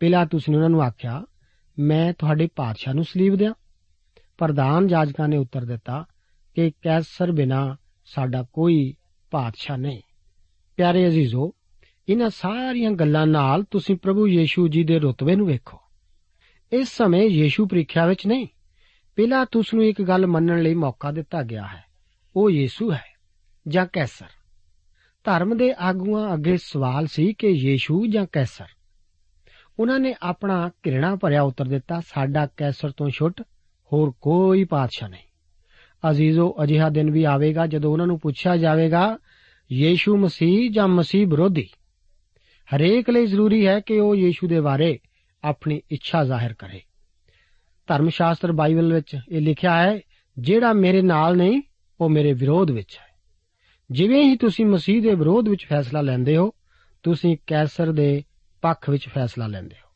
ਪਿਲਾਤੂਸ 0.00 0.48
ਨੇ 0.48 0.56
ਉਹਨਾਂ 0.56 0.70
ਨੂੰ 0.70 0.82
ਆਖਿਆ, 0.82 1.24
ਮੈਂ 1.78 2.12
ਤੁਹਾਡੇ 2.12 2.48
ਪਾਤਸ਼ਾਹ 2.56 2.94
ਨੂੰ 2.94 3.04
ਸਲੀਬ 3.04 3.36
ਦਿਆਂ। 3.36 3.54
ਪ੍ਰਧਾਨ 4.38 4.86
ਜਾਜਕਾਂ 4.86 5.28
ਨੇ 5.28 5.36
ਉੱਤਰ 5.36 5.64
ਦਿੱਤਾ 5.64 6.04
ਕਿ 6.54 6.70
ਕੈਸਰ 6.70 7.32
ਬਿਨਾ 7.32 7.76
ਸਾਡਾ 8.04 8.46
ਕੋਈ 8.52 8.94
ਪਾਤਸ਼ਾਹ 9.30 9.76
ਨਹੀਂ। 9.76 10.02
ਪਿਆਰੇ 10.76 11.06
ਅਜ਼ੀਜ਼ੋ, 11.06 11.54
ਇਹਨਾਂ 12.08 12.30
ਸਾਰੀਆਂ 12.30 12.90
ਗੱਲਾਂ 12.90 13.26
ਨਾਲ 13.26 13.62
ਤੁਸੀਂ 13.62 13.96
ਪ੍ਰਭੂ 13.96 14.26
ਯੀਸ਼ੂ 14.26 14.68
ਜੀ 14.68 14.84
ਦੇ 14.84 14.98
ਰੁਤਬੇ 14.98 15.36
ਨੂੰ 15.36 15.46
ਵੇਖੋ। 15.46 15.78
ਇਸ 16.72 16.88
ਸਮੇਂ 16.88 17.22
ਯੀਸ਼ੂ 17.22 17.66
ਪ੍ਰੀਖਿਆ 17.66 18.06
ਵਿੱਚ 18.06 18.26
ਨਹੀਂ 18.26 18.46
ਪਹਿਲਾਂ 19.16 19.46
ਤੁਸ 19.50 19.74
ਨੂੰ 19.74 19.84
ਇੱਕ 19.84 20.02
ਗੱਲ 20.02 20.26
ਮੰਨਣ 20.26 20.62
ਲਈ 20.62 20.74
ਮੌਕਾ 20.74 21.12
ਦਿੱਤਾ 21.12 21.42
ਗਿਆ 21.42 21.66
ਹੈ। 21.66 21.84
ਉਹ 22.36 22.50
ਯੀਸ਼ੂ 22.50 22.92
ਹੈ 22.92 23.04
ਜਾਂ 23.68 23.86
ਕੈਸਰ? 23.92 24.26
ਧਰਮ 25.28 25.56
ਦੇ 25.56 25.74
ਆਗੂਆਂ 25.78 26.34
ਅੱਗੇ 26.34 26.56
ਸਵਾਲ 26.56 27.06
ਸੀ 27.06 27.32
ਕਿ 27.32 27.48
ਯੀਸ਼ੂ 27.48 28.06
ਜਾਂ 28.06 28.26
ਕੈਸਰ? 28.32 28.64
ਉਹਨਾਂ 29.78 30.00
ਨੇ 30.00 30.14
ਆਪਣਾ 30.22 30.70
ਘਿਰਣਾ 30.86 31.16
ਭਰਿਆ 31.16 31.42
ਉੱਤਰ 31.42 31.64
ਦਿੱਤਾ, 31.64 32.00
ਸਾਡਾ 32.00 32.48
ਕੈਸਰ 32.56 32.90
ਤੋਂ 32.90 33.10
ਛੁੱਟ 33.10 33.42
ਹੋਰ 33.92 34.12
ਕੋਈ 34.20 34.64
ਪਾਤਸ਼ਾਹ 34.64 35.08
ਨਹੀਂ। 35.08 35.22
ਅਜ਼ੀਜ਼ੋ 36.10 36.56
ਅਜਿਹਾ 36.62 36.88
ਦਿਨ 36.88 37.10
ਵੀ 37.10 37.24
ਆਵੇਗਾ 37.24 37.66
ਜਦੋਂ 37.66 37.92
ਉਹਨਾਂ 37.92 38.06
ਨੂੰ 38.06 38.20
ਪੁੱਛਿਆ 38.20 38.56
ਜਾਵੇਗਾ, 38.56 39.18
ਯੀਸ਼ੂ 39.72 40.16
ਮਸੀਹ 40.16 40.70
ਜਾਂ 40.70 40.88
ਮਸੀਹ 40.88 41.26
ਵਿਰੋਧੀ? 41.26 41.68
ਹਰੇਕ 42.76 43.10
ਲਈ 43.10 43.26
ਜ਼ਰੂਰੀ 43.26 43.66
ਹੈ 43.66 43.80
ਕਿ 43.80 44.00
ਉਹ 44.00 44.16
ਯੀਸ਼ੂ 44.16 44.48
ਦੇ 44.48 44.60
ਬਾਰੇ 44.60 44.98
ਆਪਣੀ 45.44 45.80
ਇੱਛਾ 45.90 46.24
ਜ਼ਾਹਿਰ 46.24 46.54
ਕਰੇ। 46.54 46.80
ਧਰਮ 47.86 48.08
ਸ਼ਾਸਤਰ 48.08 48.52
ਬਾਈਬਲ 48.52 48.94
ਵਿੱਚ 48.94 49.16
ਇਹ 49.28 49.40
ਲਿਖਿਆ 49.40 49.82
ਹੈ, 49.82 50.00
ਜਿਹੜਾ 50.38 50.72
ਮੇਰੇ 50.72 51.02
ਨਾਲ 51.02 51.36
ਨਹੀਂ, 51.36 51.62
ਉਹ 52.00 52.08
ਮੇਰੇ 52.08 52.32
ਵਿਰੋਧ 52.32 52.70
ਵਿੱਚ 52.70 52.98
ਹੈ। 53.00 53.07
ਜਿਵੇਂ 53.90 54.24
ਹੀ 54.24 54.36
ਤੁਸੀਂ 54.36 54.66
ਮਸੀਹ 54.66 55.02
ਦੇ 55.02 55.14
ਵਿਰੋਧ 55.14 55.48
ਵਿੱਚ 55.48 55.66
ਫੈਸਲਾ 55.66 56.00
ਲੈਂਦੇ 56.00 56.36
ਹੋ, 56.36 56.52
ਤੁਸੀਂ 57.02 57.36
ਕੈਸਰ 57.46 57.92
ਦੇ 57.92 58.22
ਪੱਖ 58.62 58.90
ਵਿੱਚ 58.90 59.08
ਫੈਸਲਾ 59.08 59.46
ਲੈਂਦੇ 59.46 59.74
ਹੋ। 59.84 59.88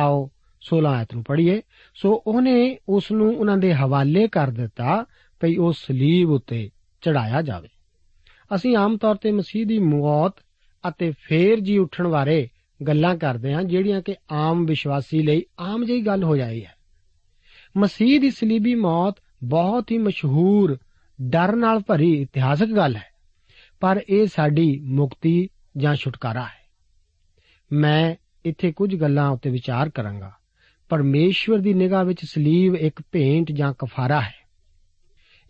ਆਓ 0.00 0.30
16 0.60 0.88
ਆਇਤ 0.88 1.14
ਨੂੰ 1.14 1.24
ਪੜ੍ਹੀਏ। 1.24 1.62
ਸੋ 1.94 2.22
ਉਹਨੇ 2.26 2.78
ਉਸ 2.88 3.12
ਨੂੰ 3.12 3.38
ਉਹਨਾਂ 3.38 3.56
ਦੇ 3.56 3.74
ਹਵਾਲੇ 3.74 4.28
ਕਰ 4.28 4.50
ਦਿੱਤਾ 4.50 5.04
ਭਈ 5.40 5.56
ਉਹ 5.56 5.72
ਸਲੀਬ 5.72 6.30
ਉੱਤੇ 6.30 6.70
ਚੜਾਇਆ 7.00 7.42
ਜਾਵੇ। 7.42 7.68
ਅਸੀਂ 8.54 8.76
ਆਮ 8.76 8.96
ਤੌਰ 8.96 9.14
ਤੇ 9.14 9.32
ਮਸੀਹ 9.32 9.66
ਦੀ 9.66 9.78
ਮੌਤ 9.78 10.34
ਅਤੇ 10.88 11.12
ਫੇਰ 11.18 11.60
ਜੀ 11.60 11.78
ਉੱਠਣ 11.78 12.08
ਬਾਰੇ 12.08 12.48
ਗੱਲਾਂ 12.86 13.16
ਕਰਦੇ 13.16 13.54
ਹਾਂ, 13.54 13.62
ਜਿਹੜੀਆਂ 13.62 14.02
ਕਿ 14.02 14.14
ਆਮ 14.32 14.64
ਵਿਸ਼ਵਾਸੀ 14.64 15.22
ਲਈ 15.22 15.42
ਆਮ 15.60 15.84
ਜਿਹੀ 15.84 16.00
ਗੱਲ 16.00 16.24
ਹੋ 16.24 16.36
ਜਾਈ 16.36 16.64
ਹੈ। 16.64 16.74
ਮਸੀਹ 17.76 18.20
ਦੀ 18.20 18.30
ਸਲੀਬੀ 18.30 18.74
ਮੌਤ 18.74 19.14
ਬਹੁਤ 19.44 19.92
ਹੀ 19.92 19.98
ਮਸ਼ਹੂਰ, 19.98 20.78
ਡਰ 21.22 21.56
ਨਾਲ 21.56 21.80
ਭਰੀ 21.80 22.12
ਇਤਿਹਾਸਕ 22.12 22.66
ਗੱਲ 22.66 22.96
ਹੈ। 22.96 23.13
ਪਰ 23.84 24.00
ਇਹ 24.08 24.26
ਸਾਡੀ 24.26 24.80
ਮੁਕਤੀ 24.80 25.48
ਜਾਂ 25.76 25.94
ਛੁਟਕਾਰਾ 25.94 26.42
ਹੈ। 26.42 26.70
ਮੈਂ 27.72 28.14
ਇੱਥੇ 28.44 28.72
ਕੁਝ 28.72 28.96
ਗੱਲਾਂ 28.96 29.30
ਉੱਤੇ 29.30 29.50
ਵਿਚਾਰ 29.50 29.90
ਕਰਾਂਗਾ। 29.90 30.32
ਪਰਮੇਸ਼ਵਰ 30.88 31.58
ਦੀ 31.58 31.74
ਨਿਗਾਹ 31.74 32.04
ਵਿੱਚ 32.04 32.24
ਸਲੀਬ 32.24 32.76
ਇੱਕ 32.76 33.02
ਭੇਂਟ 33.12 33.52
ਜਾਂ 33.52 33.72
ਕਫਾਰਾ 33.72 34.20
ਹੈ। 34.20 34.34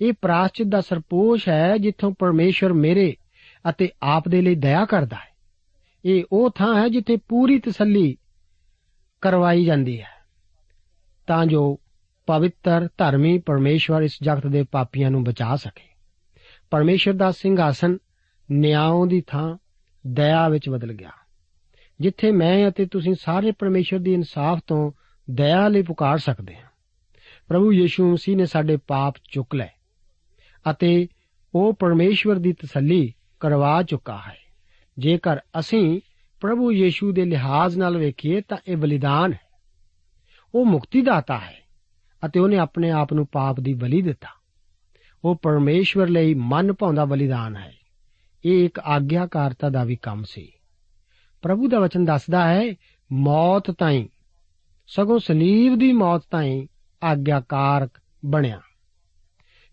ਇਹ 0.01 0.13
ਪ੍ਰਾਸ਼ਚਿਤ 0.23 0.67
ਦਾ 0.67 0.81
ਸਰਪੋਸ਼ 0.81 1.49
ਹੈ 1.49 1.79
ਜਿੱਥੋਂ 1.79 2.15
ਪਰਮੇਸ਼ਵਰ 2.19 2.73
ਮੇਰੇ 2.73 3.17
ਅਤੇ 3.71 3.89
ਆਪ 4.03 4.29
ਦੇ 4.29 4.43
ਲਈ 4.43 4.55
ਦਇਆ 4.55 4.85
ਕਰਦਾ 4.85 5.17
ਹੈ। 5.17 5.37
ਇਹ 6.05 6.25
ਉਹ 6.33 6.51
ਥਾਂ 6.51 6.83
ਹੈ 6.83 6.89
ਜਿੱਥੇ 6.89 7.17
ਪੂਰੀ 7.17 7.59
ਤਸੱਲੀ 7.59 8.17
ਕਰਵਾਈ 9.21 9.65
ਜਾਂਦੀ 9.65 10.01
ਹੈ। 10.01 10.27
ਤਾਂ 11.27 11.47
ਜੋ 11.47 11.81
ਪਵਿੱਤਰ, 12.27 12.89
ਧਰਮੀ 12.99 13.39
ਪਰਮੇਸ਼ਵਰ 13.39 14.03
ਇਸ 14.03 14.19
ਜਗਤ 14.23 14.47
ਦੇ 14.47 14.63
ਪਾਪੀਆਂ 14.63 15.11
ਨੂੰ 15.11 15.25
ਬਚਾ 15.25 15.57
ਸਕੇ। 15.57 15.95
ਪਰਮੇਸ਼ਵਰ 16.71 17.15
ਦਾ 17.15 17.31
ਸਿੰਘਾਸਨ 17.31 17.99
ਨਿਆਂ 18.51 19.07
ਦੀ 19.07 19.21
ਥਾਂ 19.21 19.57
ਦਇਆ 20.07 20.49
ਵਿੱਚ 20.49 20.69
ਬਦਲ 20.69 20.93
ਗਿਆ। 20.93 21.11
ਜਿੱਥੇ 22.01 22.31
ਮੈਂ 22.31 22.69
ਅਤੇ 22.69 22.87
ਤੁਸੀਂ 22.87 23.15
ਸਾਰੇ 23.21 23.53
ਪਰਮੇਸ਼ਵਰ 23.53 24.01
ਦੀ 24.01 24.13
ਇਨਸਾਫ 24.13 24.61
ਤੋਂ 24.67 24.93
ਦਇਆ 25.31 25.69
ਲਈ 25.69 25.83
ਪੁਕਾਰ 25.83 26.19
ਸਕਦੇ 26.19 26.57
ਹਾਂ। 26.57 26.69
ਪ੍ਰਭੂ 27.49 27.73
ਯੀਸ਼ੂ 27.73 28.13
ਮਸੀਹ 28.13 28.37
ਨੇ 28.37 28.47
ਸਾਡੇ 28.47 28.77
ਪਾਪ 28.77 29.15
ਚੁੱਕ 29.33 29.55
ਲਏ 29.55 29.69
ਅਤੇ 30.71 31.09
ਉਹ 31.55 31.75
ਪਰਮੇਸ਼ਵਰ 31.75 32.37
ਦੀ 32.37 32.53
ਤਸੱਲੀ 32.53 33.15
ਕਰਵਾ 33.41 33.83
ਚੁੱਕਾ 33.83 34.21
ਹੈ। 34.29 34.37
ਜੇਕਰ 34.99 35.37
ਅਸੀਂ 35.59 36.01
ਪ੍ਰਭੂ 36.41 36.73
ਯੀਸ਼ੂ 36.73 37.13
ਦੇ 37.13 37.25
ਲਿਹਾਜ਼ 37.25 37.79
ਨਾਲ 37.79 37.99
ਵੇਖੀਏ 37.99 38.41
ਤਾਂ 38.41 38.59
ਇਹ 38.69 38.77
ਬਲੀਦਾਨ 38.77 39.33
ਹੈ। 39.33 39.41
ਉਹ 40.55 40.65
ਮੁਕਤੀ 40.65 41.03
ਦਾਤਾ 41.03 41.39
ਹੈ 41.39 41.57
ਅਤੇ 42.27 42.41
ਉਹਨੇ 42.41 42.57
ਆਪਣੇ 42.57 42.91
ਆਪ 42.91 43.13
ਨੂੰ 43.13 43.27
ਪਾਪ 43.33 43.61
ਦੀ 43.61 43.75
ਬਲੀ 43.75 44.03
ਦਿੱਤਾ। 44.03 44.29
ਉਹ 45.25 45.37
ਪਰਮੇਸ਼ਵਰ 45.43 46.09
ਲਈ 46.09 46.35
ਮਨ 46.35 46.73
ਭਾਉਂਦਾ 46.73 47.05
ਬਲੀਦਾਨ 47.05 47.57
ਹੈ। 47.57 47.73
ਇਹ 48.45 48.65
ਇੱਕ 48.65 48.79
ਆਗਿਆਕਾਰਤਾ 48.79 49.71
ਦਾ 49.71 49.85
ਵੀ 49.85 49.97
ਕੰਮ 49.97 50.23
ਸੀ। 50.23 50.53
ਪ੍ਰਭੂ 51.43 51.69
ਦਾ 51.69 51.79
ਵਚਨ 51.79 52.05
ਦੱਸਦਾ 52.05 52.49
ਹੈ, 52.49 52.75
ਮੌਤ 53.13 53.71
ਤਾਈਂ, 53.71 54.09
ਸਗੋਂ 54.87 55.19
ਸਲੀਬ 55.19 55.79
ਦੀ 55.79 55.93
ਮੌਤ 55.93 56.23
ਤਾਈਂ 56.31 56.67
ਆਗਿਆਕਾਰਕ 57.03 57.91
ਬਣਿਆ। 58.25 58.61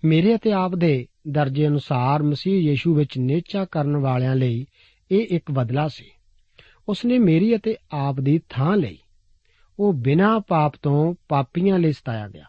ਮੇਰੇ 0.05 0.36
ਅਤੇ 0.36 0.51
ਆਪ 0.51 0.75
ਦੇ 0.75 1.07
ਦਰਜੇ 1.27 1.67
ਅਨੁਸਾਰ 1.67 2.23
ਮਸੀਹ 2.23 2.69
ਯੀਸ਼ੂ 2.69 2.95
ਵਿੱਚ 2.95 3.17
ਨੇਚਾ 3.17 3.65
ਕਰਨ 3.65 3.97
ਵਾਲਿਆਂ 3.97 4.36
ਲਈ 4.36 4.65
ਇਹ 5.12 5.27
ਇੱਕ 5.31 5.51
ਬਦਲਾ 5.51 5.88
ਸੀ। 5.88 6.05
ਉਸਨੇ 6.89 7.19
ਮੇਰੀ 7.19 7.55
ਅਤੇ 7.55 7.75
ਆਪ 7.91 8.19
ਦੀ 8.19 8.41
ਥਾਂ 8.49 8.77
ਲਈ, 8.77 8.97
ਉਹ 9.79 9.93
ਬਿਨਾਂ 9.93 10.39
ਪਾਪ 10.39 10.73
ਤੋਂ 10.81 11.15
ਪਾਪੀਆਂ 11.29 11.79
ਲਈ 11.79 11.91
ਸਤਾਇਆ 11.91 12.27
ਗਿਆ। 12.27 12.45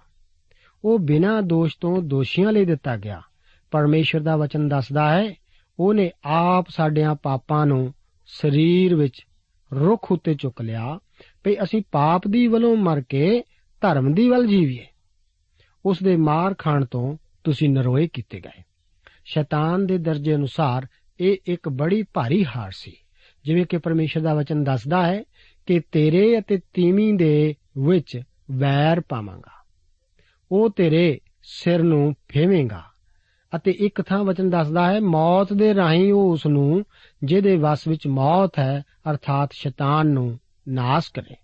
ਉਹ 0.84 0.98
ਬਿਨਾਂ 0.98 1.42
ਦੋਸ਼ 1.42 1.76
ਤੋਂ 1.80 2.02
ਦੋਸ਼ੀਆਂ 2.02 2.52
ਲਈ 2.52 2.64
ਦਿੱਤਾ 2.64 2.96
ਗਿਆ। 2.96 3.22
ਪਰਮੇਸ਼ਰ 3.70 4.20
ਦਾ 4.20 4.36
ਵਚਨ 4.36 4.68
ਦੱਸਦਾ 4.68 5.18
ਹੈ 5.18 5.34
ਉਹਨੇ 5.82 6.10
ਆਪ 6.24 6.66
ਸਾਡਿਆਂ 6.68 7.14
ਪਾਪਾਂ 7.14 7.66
ਨੂੰ 7.66 7.94
ਸਰੀਰ 8.26 8.94
ਵਿੱਚ 8.94 9.26
ਰੁੱਖ 9.74 10.12
ਉੱਤੇ 10.12 10.34
ਚੁੱਕ 10.34 10.62
ਲਿਆ 10.62 10.98
ਭਈ 11.44 11.54
ਅਸੀਂ 11.62 11.82
ਪਾਪ 11.92 12.28
ਦੀ 12.28 12.46
ਵੱਲੋਂ 12.46 12.76
ਮਰ 12.76 13.00
ਕੇ 13.00 13.42
ਧਰਮ 13.80 14.14
ਦੀ 14.14 14.28
ਵੱਲ 14.28 14.46
ਜੀਵੀਏ। 14.46 14.86
ਉਸ 15.86 16.02
ਦੇ 16.02 16.16
ਮਾਰ 16.16 16.54
ਖਾਣ 16.58 16.84
ਤੋਂ 16.84 17.16
ਤੁਸੀਂ 17.44 17.70
ਨਰੋਏ 17.70 18.08
ਕੀਤੇ 18.12 18.40
ਗਏ। 18.40 18.62
ਸ਼ੈਤਾਨ 19.24 19.86
ਦੇ 19.86 19.98
ਦਰਜੇ 19.98 20.34
ਅਨੁਸਾਰ 20.34 20.86
ਇਹ 21.20 21.36
ਇੱਕ 21.46 21.68
ਬੜੀ 21.68 22.02
ਭਾਰੀ 22.14 22.44
ਹਾਰ 22.44 22.70
ਸੀ। 22.70 22.92
ਜਿਵੇਂ 23.44 23.66
ਕਿ 23.66 23.78
ਪਰਮੇਸ਼ਰ 23.78 24.20
ਦਾ 24.20 24.34
ਵਚਨ 24.34 24.64
ਦੱਸਦਾ 24.64 25.06
ਹੈ 25.06 25.22
ਕਿ 25.66 25.80
ਤੇਰੇ 25.80 26.38
ਅਤੇ 26.38 26.56
ਤੀਵੀਂ 26.56 27.14
ਦੇ 27.14 27.54
ਵਿੱਚ 27.78 28.22
ਵੈਰ 28.50 29.00
ਪਾਵਾਂਗਾ। 29.00 29.64
ਉਹ 30.52 30.70
ਤੇਰੇ 30.70 31.20
ਸਿਰ 31.42 31.82
ਨੂੰ 31.82 32.14
ਫੇਵੇਂਗਾ। 32.28 32.91
ਅਤੇ 33.56 33.70
ਇੱਕ 33.70 34.02
ਥਾਂ 34.02 34.24
ਵਚਨ 34.24 34.50
ਦੱਸਦਾ 34.50 34.92
ਹੈ, 34.92 35.00
ਮੌਤ 35.00 35.52
ਦੇ 35.52 35.74
ਰਾਹੀਂ 35.74 36.12
ਉਹ 36.12 36.32
ਉਸ 36.32 36.46
ਨੂੰ, 36.46 36.84
ਜਿਹਦੇ 37.24 37.56
ਵਸ 37.56 37.88
ਵਿੱਚ 37.88 38.06
ਮੌਤ 38.06 38.58
ਹੈ, 38.58 38.82
ਅਰਥਾਤ 39.10 39.50
ਸ਼ੈਤਾਨ 39.52 40.06
ਨੂੰ 40.06 40.38
ਨਾਸ 40.68 41.08
ਕਰੇ। 41.08 41.34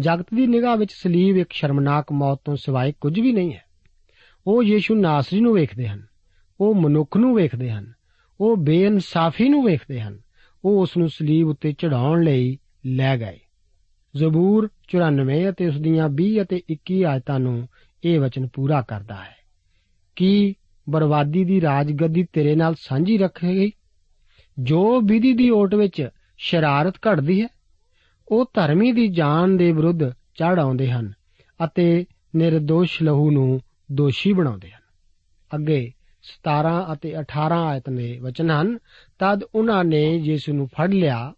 ਜਗਤ 0.00 0.26
ਦੀ 0.34 0.46
ਨਿਗਾਹ 0.46 0.76
ਵਿੱਚ 0.76 0.92
ਸਲੀਬ 0.92 1.36
ਇੱਕ 1.36 1.52
ਸ਼ਰਮਨਾਕ 1.52 2.12
ਮੌਤ 2.12 2.40
ਤੋਂ 2.44 2.56
ਸਿਵਾਏ 2.56 2.92
ਕੁਝ 3.00 3.20
ਵੀ 3.20 3.32
ਨਹੀਂ 3.32 3.52
ਹੈ। 3.52 3.62
ਉਹ 4.46 4.62
ਯੀਸ਼ੂ 4.62 4.94
ਨਾਸਰੀ 4.94 5.40
ਨੂੰ 5.40 5.54
ਵੇਖਦੇ 5.54 5.88
ਹਨ, 5.88 6.06
ਉਹ 6.60 6.74
ਮਨੁੱਖ 6.74 7.16
ਨੂੰ 7.16 7.34
ਵੇਖਦੇ 7.34 7.70
ਹਨ, 7.70 7.92
ਉਹ 8.40 8.56
ਬੇਇਨਸਾਫੀ 8.56 9.48
ਨੂੰ 9.48 9.64
ਵੇਖਦੇ 9.64 10.00
ਹਨ, 10.00 10.18
ਉਹ 10.64 10.82
ਉਸ 10.82 10.96
ਨੂੰ 10.96 11.08
ਸਲੀਬ 11.08 11.48
ਉੱਤੇ 11.48 11.72
ਚੜਾਉਣ 11.72 12.24
ਲਈ 12.24 12.58
ਲੈ 12.86 13.16
ਗਏ। 13.16 13.38
ਜ਼ਬੂਰ 14.16 14.68
94 14.88 15.48
ਅਤੇ 15.48 15.68
ਉਸ 15.68 15.80
ਦੀਆਂ 15.80 16.08
20 16.08 16.42
ਅਤੇ 16.42 16.62
21 16.68 17.04
ਆਇਤਾਂ 17.04 17.40
ਨੂੰ 17.40 17.68
ਇਹ 18.04 18.20
ਵਚਨ 18.20 18.48
ਪੂਰਾ 18.52 18.82
ਕਰਦਾ 18.82 19.14
ਹੈ। 19.14 19.38
ਕਿ 20.16 20.54
ਬਰਬਾਦੀ 20.88 21.44
ਦੀ 21.44 21.60
ਰਾਜਗੱਦੀ 21.60 22.26
ਤੇਰੇ 22.32 22.54
ਨਾਲ 22.54 22.74
ਸਾਂਝੀ 22.74 23.18
ਰੱਖੇਗੀ। 23.18 23.72
ਜੋ 24.58 25.00
ਵਿਧੀ 25.00 25.32
ਦੀ 25.32 25.50
ਓਟ 25.50 25.74
ਵਿੱਚ 25.74 26.08
ਸ਼ਰਾਰਤ 26.38 26.94
ਘੜਦੀ 26.96 27.42
ਹੈ, 27.42 27.48
ਉਹ 28.28 28.50
ਧਰਮੀ 28.54 28.92
ਦੀ 28.92 29.08
ਜਾਨ 29.08 29.56
ਦੇ 29.56 29.72
ਵਿਰੁੱਧ 29.72 30.10
ਚੜ 30.10 30.58
ਆਉਂਦੇ 30.58 30.90
ਹਨ 30.90 31.12
ਅਤੇ 31.64 32.04
નિર્ਦੋਸ਼ 32.36 33.02
ਲਹੂ 33.02 33.30
ਨੂੰ 33.30 33.60
ਦੋਸ਼ੀ 33.92 34.32
ਬਣਾਉਂਦੇ 34.32 34.70
ਹਨ। 34.70 34.80
ਅੱਗੇ 35.54 35.92
17 36.22 36.86
ਅਤੇ 36.92 37.20
18 37.20 37.66
ਆਇਤ 37.66 37.90
ਦੇ 37.90 38.18
ਵਚਨ 38.18 38.50
ਹਨ, 38.50 38.78
ਤਦ 39.18 39.42
ਉਹਨਾਂ 39.54 39.84
ਨੇ 39.84 40.16
ਯੀਸ਼ੂ 40.16 40.52
ਨੂੰ 40.52 40.66
ਫੜ 40.66 40.90
ਲਿਆ 40.90 41.34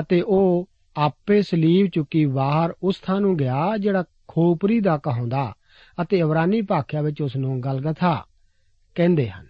ਅਤੇ 0.00 0.20
ਉਹ 0.20 0.68
ਆਪੇ 0.96 1.42
ਸਲੀਬ 1.42 1.86
ਚੁੱਕੀ 1.86 2.26
ਬਾਹਰ 2.26 2.74
ਉਸ 2.82 3.00
ਥਾਂ 3.00 3.20
ਨੂੰ 3.20 3.36
ਗਿਆ 3.36 3.76
ਜਿਹੜਾ 3.76 4.04
ਖੋਪਰੀ 4.28 4.80
ਦਾ 4.80 4.96
ਕਹਾਉਂਦਾ 4.96 5.54
ਅਤੇ 6.02 6.18
ਇਬਰਾਨੀ 6.18 6.62
ਭਾਖਿਆ 6.62 7.02
ਵਿੱਚ 7.02 7.22
ਉਸ 7.22 7.36
ਨੂੰ 7.36 7.62
ਗਲਗਥਾ। 7.62 8.24
ਕਹਿੰਦੇ 8.94 9.30
ਹਨ। 9.30 9.46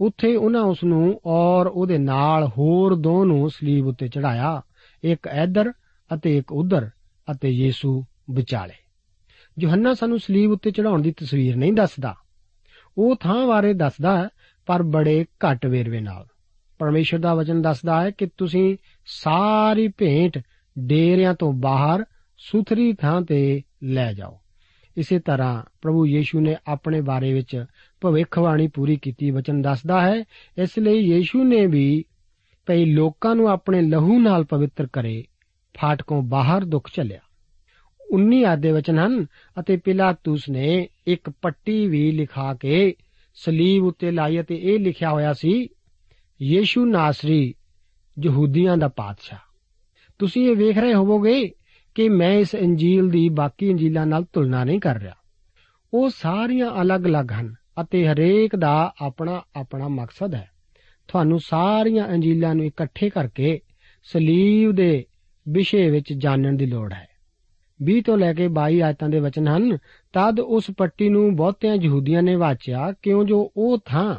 ਉੱਥੇ 0.00 0.36
ਉਹਨਾਂ 0.36 0.62
ਉਸ 0.62 0.84
ਨੂੰ 0.84 1.20
ਔਰ 1.26 1.66
ਉਹਦੇ 1.66 1.98
ਨਾਲ 1.98 2.48
ਹੋਰ 2.58 2.94
ਦੋ 2.94 3.24
ਨੂੰ 3.24 3.50
ਸਲੀਬ 3.50 3.86
ਉੱਤੇ 3.86 4.08
ਚੜਾਇਆ 4.08 4.62
ਇੱਕ 5.04 5.28
ਇੱਧਰ 5.42 5.72
ਅਤੇ 6.14 6.38
ਇੱਕ 6.38 6.52
ਉਧਰ 6.52 6.90
ਅਤੇ 7.32 7.48
ਯੀਸ਼ੂ 7.48 8.04
ਵਿਚਾਲੇ। 8.30 8.74
ਯੋਹੰਨਾ 9.60 9.94
ਸਾਨੂੰ 9.94 10.18
ਸਲੀਬ 10.18 10.50
ਉੱਤੇ 10.50 10.70
ਚੜਾਉਣ 10.70 11.02
ਦੀ 11.02 11.12
ਤਸਵੀਰ 11.12 11.56
ਨਹੀਂ 11.56 11.72
ਦੱਸਦਾ। 11.72 12.14
ਉਹ 12.98 13.16
ਥਾਂ 13.16 13.46
ਬਾਰੇ 13.46 13.74
ਦੱਸਦਾ 13.74 14.22
ਹੈ, 14.22 14.28
ਪਰ 14.66 14.82
ਬੜੇ 14.82 15.24
ਘੱਟ 15.24 15.66
ਵੇਰਵੇ 15.66 16.00
ਨਾਲ। 16.00 16.26
ਪਰਮੇਸ਼ਰ 16.78 17.18
ਦਾ 17.18 17.34
ਵਚਨ 17.34 17.62
ਦੱਸਦਾ 17.62 18.02
ਹੈ 18.02 18.10
ਕਿ 18.10 18.26
ਤੁਸੀਂ 18.36 18.76
ਸਾਰੀ 19.06 19.88
ਭੇਂਟ 19.88 20.38
ਡੇਰਿਆਂ 20.78 21.34
ਤੋਂ 21.34 21.52
ਬਾਹਰ 21.52 22.04
ਸੁਥਰੀ 22.38 22.92
ਥਾਂ 22.92 23.22
ਤੇ 23.22 23.62
ਲੈ 23.82 24.12
ਜਾਓ। 24.12 24.38
ਇਸੇ 24.96 25.18
ਤਰ੍ਹਾਂ 25.18 25.62
ਪ੍ਰਭੂ 25.82 26.06
ਯੀਸ਼ੂ 26.06 26.40
ਨੇ 26.40 26.56
ਆਪਣੇ 26.66 27.00
ਬਾਰੇ 27.00 27.32
ਵਿੱਚ 27.32 27.64
ਭਵਿੱਖਬਾਣੀ 28.00 28.68
ਪੂਰੀ 28.68 28.96
ਕੀਤੀ, 28.96 29.30
ਵਚਨ 29.30 29.62
ਦੱਸਦਾ 29.62 30.00
ਹੈ, 30.00 30.24
ਇਸ 30.58 30.78
ਲਈ 30.78 30.98
ਯੀਸ਼ੂ 30.98 31.44
ਨੇ 31.44 31.66
ਵੀ 31.66 32.04
ਭਈ 32.66 32.84
ਲੋਕਾਂ 32.84 33.34
ਨੂੰ 33.34 33.48
ਆਪਣੇ 33.48 33.82
ਲਹੂ 33.82 34.20
ਨਾਲ 34.20 34.44
ਪਵਿੱਤਰ 34.44 34.86
ਕਰੇ, 34.92 35.24
ਫਾਟਕੋਂ 35.80 36.22
ਬਾਹਰ 36.22 36.64
ਦੁੱਖ 36.64 36.90
ਚੱਲਿਆ 36.94 37.20
19 38.12 38.44
ਆਦੇ 38.44 38.72
ਵਚਨ 38.72 38.98
ਹਨ, 38.98 39.26
ਅਤੇ 39.60 39.76
ਪਿਲਾਤੂਸ 39.76 40.48
ਨੇ 40.48 40.88
ਇੱਕ 41.06 41.30
ਪੱਟੀ 41.30 41.86
ਵੀ 41.86 42.10
ਲਿਖਾ 42.10 42.54
ਕੇ 42.54 42.94
ਸਲੀਬ 43.34 43.84
ਉੱਤੇ 43.84 44.10
ਲਾਈ 44.10 44.40
ਅਤੇ 44.40 44.56
ਇਹ 44.56 44.78
ਲਿਖਿਆ 44.78 45.10
ਹੋਇਆ 45.10 45.32
ਸੀ, 45.32 45.68
ਯੀਸ਼ੂ 46.42 46.84
ਨਾਸਰੀ, 46.84 47.54
ਯਹੂਦੀਆਂ 48.24 48.76
ਦਾ 48.76 48.88
ਪਾਤਸ਼ਾਹ। 48.88 49.38
ਤੁਸੀਂ 50.18 50.50
ਇਹ 50.50 50.56
ਵੇਖ 50.56 50.78
ਰਹੇ 50.78 50.94
ਹੋਵੋਗੇ 50.94 51.52
ਕਿ 51.94 52.08
ਮੈਂ 52.08 52.32
ਇਸ 52.32 52.54
ਇੰਜੀਲ 52.54 53.08
ਦੀ 53.08 53.28
ਬਾਕੀ 53.28 53.68
ਇੰਜੀਲਾਂ 53.68 54.06
ਨਾਲ 54.06 54.24
ਤੁਲਨਾ 54.24 54.64
ਨਹੀਂ 54.64 54.80
ਕਰ 54.80 55.00
ਰਿਹਾ। 55.00 55.14
ਉਹ 55.94 56.10
ਸਾਰੀਆਂ 56.10 56.82
ਅਲੱਗ-ਅਲੱਗ 56.82 57.32
ਹਨ 57.32 57.54
ਅਤੇ 57.80 58.08
ਹਰੇਕ 58.08 58.56
ਦਾ 58.56 58.94
ਆਪਣਾ 59.02 59.42
ਆਪਣਾ 59.56 59.88
ਮਕਸਦ 59.88 60.34
ਹੈ। 60.34 60.50
ਤੁਹਾਨੂੰ 61.08 61.40
ਸਾਰੀਆਂ 61.40 62.08
ਇੰਜੀਲਾਂ 62.08 62.54
ਨੂੰ 62.54 62.64
ਇਕੱਠੇ 62.64 63.10
ਕਰਕੇ 63.10 63.60
ਸਲੀਬ 64.04 64.72
ਦੇ 64.72 65.04
ਵਿਸ਼ੇ 65.48 65.90
ਵਿੱਚ 65.90 66.12
ਜਾਣਨ 66.12 66.56
ਦੀ 66.56 66.66
ਲੋੜ 66.66 66.92
ਹੈ। 66.92 67.08
20 67.82 68.00
ਤੋਂ 68.00 68.18
ਲੈ 68.18 68.32
ਕੇ 68.32 68.48
22 68.48 68.82
ਆਇਤਾਂ 68.82 69.08
ਦੇ 69.08 69.20
ਵਚਨ 69.20 69.48
ਹਨ, 69.48 69.76
ਤਦ 70.12 70.40
ਉਸ 70.40 70.64
ਪੱਟੀ 70.76 71.08
ਨੂੰ 71.08 71.36
ਬਹੁਤਿਆਂ 71.36 71.76
ਯਹੂਦੀਆਂ 71.82 72.22
ਨੇ 72.22 72.34
ਵਾਚਿਆ, 72.34 72.92
ਕਿਉਂ 73.02 73.24
ਜੋ 73.24 73.52
ਉਹ 73.56 73.78
ਥਾਂ 73.86 74.14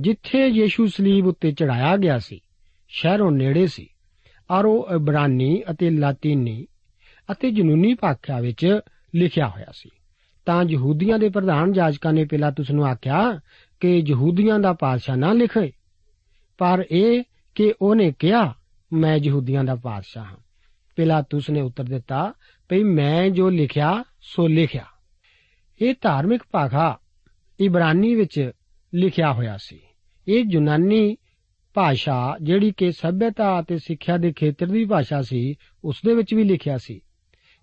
ਜਿੱਥੇ 0.00 0.46
ਯੀਸ਼ੂ 0.46 0.86
ਸਲੀਬ 0.86 1.26
ਉੱਤੇ 1.26 1.52
ਚੜਾਇਆ 1.52 1.96
ਗਿਆ 1.96 2.18
ਸੀ, 2.18 2.40
ਸ਼ਹਿਰੋਂ 2.88 3.30
ਨੇੜੇ 3.30 3.66
ਸੀ। 3.66 3.88
ਔਰ 4.50 4.64
ਉਹ 4.64 4.88
ਇਬਰਾਨੀ 4.94 5.62
ਅਤੇ 5.70 5.90
ਲਾਤੀਨੀ 5.90 6.66
ਅਤੇ 7.32 7.50
ਜਨੂਨੀ 7.50 7.94
ਭਾਖਿਆ 7.94 8.40
ਵਿੱਚ 8.40 8.80
ਲਿਖਿਆ 9.14 9.48
ਹੋਇਆ 9.48 9.66
ਸੀ। 9.72 9.90
ਤਾਂ 10.46 10.64
ਯਹੂਦੀਆਂ 10.70 11.18
ਦੇ 11.18 11.28
ਪ੍ਰਧਾਨ 11.28 11.72
ਜਾਜਕਾਂ 11.72 12.12
ਨੇ 12.12 12.24
ਪਿਲਾਤੁਸ 12.24 12.70
ਨੂੰ 12.70 12.86
ਆਖਿਆ 12.86 13.40
ਕਿ 13.80 14.04
ਯਹੂਦੀਆਂ 14.08 14.58
ਦਾ 14.58 14.72
ਪਾਦਸ਼ਾਹ 14.72 15.16
ਨਾ 15.16 15.32
ਲਿਖੇ। 15.32 15.72
ਪਰ 16.58 16.84
ਇਹ 16.90 17.22
ਕਿ 17.54 17.74
ਉਹਨੇ 17.82 18.12
ਕਿਹਾ, 18.18 18.54
ਮੈਂ 18.92 19.18
ਯਹੂਦੀਆਂ 19.24 19.64
ਦਾ 19.64 19.74
ਪਾਤਸ਼ਾਹ 19.74 20.24
ਹਾਂ। 20.24 20.36
ਪਿਲਾਤੁਸ 20.96 21.50
ਨੇ 21.50 21.60
ਉੱਤਰ 21.60 21.84
ਦਿੱਤਾ, 21.84 22.32
ਭਈ 22.68 22.82
ਮੈਂ 22.82 23.30
ਜੋ 23.30 23.50
ਲਿਖਿਆ, 23.50 24.04
ਸੋ 24.20 24.46
ਲਿਖਿਆ। 24.46 24.84
ਇਹ 25.82 25.94
ਧਾਰਮਿਕ 26.02 26.42
ਭਾਖਾ 26.52 26.98
ਇਬਰਾਨੀ 27.60 28.14
ਵਿੱਚ 28.14 28.50
ਲਿਖਿਆ 28.94 29.32
ਹੋਇਆ 29.32 29.56
ਸੀ। 29.56 29.80
ਇਹ 30.28 30.44
ਯੂਨਾਨੀ 30.50 31.16
ਭਾਸ਼ਾ 31.74 32.36
ਜਿਹੜੀ 32.42 32.72
ਕਿ 32.76 32.92
ਸਭਿਅਤਾ 32.92 33.60
ਅਤੇ 33.60 33.78
ਸਿੱਖਿਆ 33.78 34.16
ਦੇ 34.16 34.32
ਖੇਤਰ 34.32 34.66
ਦੀ 34.66 34.84
ਭਾਸ਼ਾ 34.84 35.22
ਸੀ, 35.22 35.54
ਉਸ 35.84 35.96
ਦੇ 36.06 36.14
ਵਿੱਚ 36.14 36.34
ਵੀ 36.34 36.44
ਲਿਖਿਆ 36.44 36.78
ਸੀ। 36.78 37.00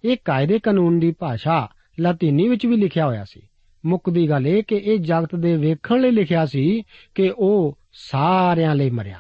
ਇਹ 0.06 0.18
ਕਾਇਦੇ 0.26 0.60
ਕਾਨੂੰਨ 0.60 1.00
ਦੀ 1.00 1.12
ਭਾਸ਼ਾ 1.12 1.70
ਲਾਤੀਨੀ 2.00 2.48
ਵਿੱਚ 2.48 2.66
ਵੀ 2.66 2.78
ਲਿਖਿਆ 2.78 3.06
ਹੋਇਆ 3.06 3.24
ਸੀ। 3.24 3.42
ਮੁੱਕਦੀ 3.86 4.30
ਗੱਲ 4.30 4.48
ਇਹ 4.48 4.64
ਕਿ 4.64 4.76
ਇਹ 4.76 5.00
ਜਗਤ 5.00 5.36
ਦੇ 5.36 5.58
ਵੇਖਣ 5.58 6.02
ਲਈ 6.02 6.12
ਲਿਖਿਆ 6.12 6.46
ਸੀ 6.46 6.84
ਕਿ 7.16 7.34
ਉਹ 7.38 7.78
ਸਾਰਿਆਂ 7.94 8.76
ਲਈ 8.76 8.90
ਮਰਿਆ। 8.90 9.20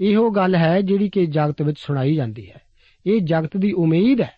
ਇਹੋ 0.00 0.30
ਗੱਲ 0.30 0.54
ਹੈ 0.54 0.80
ਜਿਹੜੀ 0.80 1.08
ਕਿ 1.08 1.26
ਜਗਤ 1.26 1.62
ਵਿੱਚ 1.62 1.80
ਸੁਣਾਈ 1.80 2.14
ਜਾਂਦੀ 2.14 2.50
ਹੈ। 2.50 2.60
ਇਹ 3.06 3.20
ਜਗਤ 3.20 3.56
ਦੀ 3.56 3.72
ਉਮੀਦ 3.72 4.20
ਹੈ। 4.20 4.32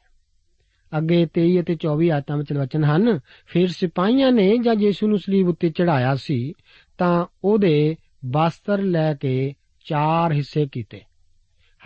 ਅੱਗੇ 0.99 1.27
23 1.27 1.61
ਅਤੇ 1.61 1.77
24 1.77 2.11
ਆਇਤਾਂ 2.11 2.37
ਵਿੱਚ 2.37 2.53
ਵਚਨ 2.53 2.85
ਹਨ, 2.85 3.21
ਫਿਰ 3.47 3.69
ਸਿਪਾਹੀਆਂ 3.69 4.33
ਨੇ 4.33 4.59
ਜਦ 4.59 4.83
ਯੀਸ਼ੂ 4.83 5.09
ਨੂੰ 5.09 5.19
ਸਲੀਬ 5.19 5.49
ਉੱਤੇ 5.49 5.71
ਚੜਾਇਆ 5.71 6.15
ਸੀ, 6.15 6.53
ਤਾਂ 6.99 7.27
ਉਹਦੇ 7.45 7.97
ਬਸਤਰ 8.27 8.83
ਲੈ 8.83 9.15
ਕੇ 9.15 9.55
ਚਾਰ 9.85 10.33
ਹਿੱਸੇ 10.33 10.69
ਕੀਤੇ। 10.73 11.01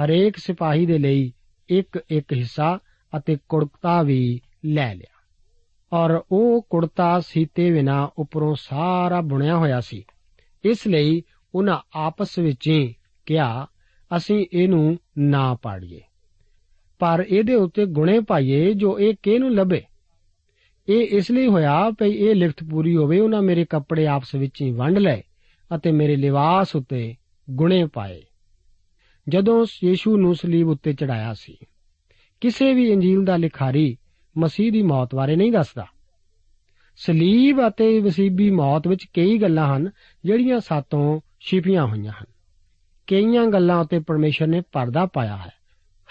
ਹਰੇਕ 0.04 0.36
ਸਿਪਾਹੀ 0.36 0.86
ਦੇ 0.86 0.98
ਲਈ 0.98 1.32
ਇੱਕ 1.68 2.04
ਇੱਕ 2.10 2.32
ਹਿੱਸਾ 2.32 2.78
ਅਤੇ 3.16 3.38
ਕੁੜਤਾ 3.48 4.02
ਵੀ 4.02 4.40
ਲੈ 4.64 4.94
ਲਿਆ। 4.94 5.16
ਔਰ 5.92 6.22
ਉਹ 6.32 6.66
ਕੁੜਤਾ 6.70 7.20
ਸੀਤੇ 7.20 7.70
ਬਿਨਾ 7.70 8.10
ਉੱਪਰੋਂ 8.18 8.54
ਸਾਰਾ 8.58 9.20
ਬੁਣਿਆ 9.20 9.56
ਹੋਇਆ 9.56 9.80
ਸੀ। 9.80 10.04
ਇਸ 10.64 10.86
ਲਈ 10.86 11.22
ਉਹਨਾਂ 11.54 11.78
ਆਪਸ 11.94 12.38
ਵਿੱਚ 12.38 12.68
ਹੀ 12.68 12.94
ਕਿਹਾ, 13.26 13.66
ਅਸੀਂ 14.16 14.46
ਇਹਨੂੰ 14.52 14.98
ਨਾ 15.18 15.54
ਪਾੜੀਏ। 15.54 16.00
ਪਰ 16.98 17.24
ਇਹਦੇ 17.28 17.54
ਉੱਤੇ 17.54 17.86
ਗੁਣੇ 17.86 18.20
ਪਾਈਏ 18.20 18.74
ਜੋ 18.74 19.00
ਇਹ 19.00 19.14
ਕਿਹਨੂੰ 19.22 19.54
ਲੱਭੇ? 19.54 19.82
ਇਹ 20.88 21.06
ਇਸ 21.06 21.30
ਲਈ 21.30 21.46
ਹੋਇਆ 21.46 21.90
ਭਈ 21.90 22.10
ਇਹ 22.10 22.34
ਲਿਖਤ 22.34 22.64
ਪੂਰੀ 22.70 22.96
ਹੋਵੇ, 22.96 23.20
ਉਹਨਾਂ 23.20 23.42
ਮੇਰੇ 23.42 23.64
ਕੱਪੜੇ 23.64 24.06
ਆਪਸ 24.06 24.34
ਵਿੱਚ 24.34 24.62
ਹੀ 24.62 24.70
ਵੰਡ 24.70 24.98
ਲਏ 24.98 25.22
ਅਤੇ 25.74 25.92
ਮੇਰੇ 25.92 26.16
ਲਿਵਾਸ 26.16 26.76
ਉੱਤੇ 26.76 27.14
ਗੁਣੇ 27.50 27.86
ਪਾਏ। 27.86 28.22
ਜਦੋਂ 29.28 29.66
ਯੀਸ਼ੂ 29.84 30.16
ਨੂੰ 30.16 30.34
ਸਲੀਬ 30.34 30.68
ਉੱਤੇ 30.68 30.92
ਚੜਾਇਆ 30.92 31.34
ਸੀ 31.34 31.56
ਕਿਸੇ 32.40 32.74
ਵੀ 32.74 32.90
ਇੰਜੀਲ 32.90 33.24
ਦਾ 33.24 33.36
ਲਿਖਾਰੀ 33.36 33.96
ਮਸੀਹ 34.38 34.72
ਦੀ 34.72 34.82
ਮੌਤ 34.82 35.14
ਬਾਰੇ 35.14 35.36
ਨਹੀਂ 35.36 35.52
ਦੱਸਦਾ। 35.52 35.86
ਸਲੀਬ 36.96 37.68
ਅਤੇ 37.68 38.00
ਵਸੀਬੀ 38.00 38.50
ਮੌਤ 38.50 38.88
ਵਿੱਚ 38.88 39.04
ਕਈ 39.04 39.38
ਗੱਲਾਂ 39.38 39.76
ਹਨ, 39.76 39.90
ਜਿਹੜੀਆਂ 40.24 40.60
ਸਾਤੋਂ 40.60 41.20
ਛਿਪੀਆਂ 41.40 41.86
ਹੋਈਆਂ 41.86 42.12
ਹਨ। 42.12 42.26
ਕਈਆਂ 43.06 43.46
ਗੱਲਾਂ 43.46 43.76
ਉੱਤੇ 43.76 43.98
ਪਰਮੇਸ਼ਰ 43.98 44.46
ਨੇ 44.46 44.62
ਪਰਦਾ 44.72 45.06
ਪਾਇਆ 45.06 45.36
ਹੈ। 45.36 45.52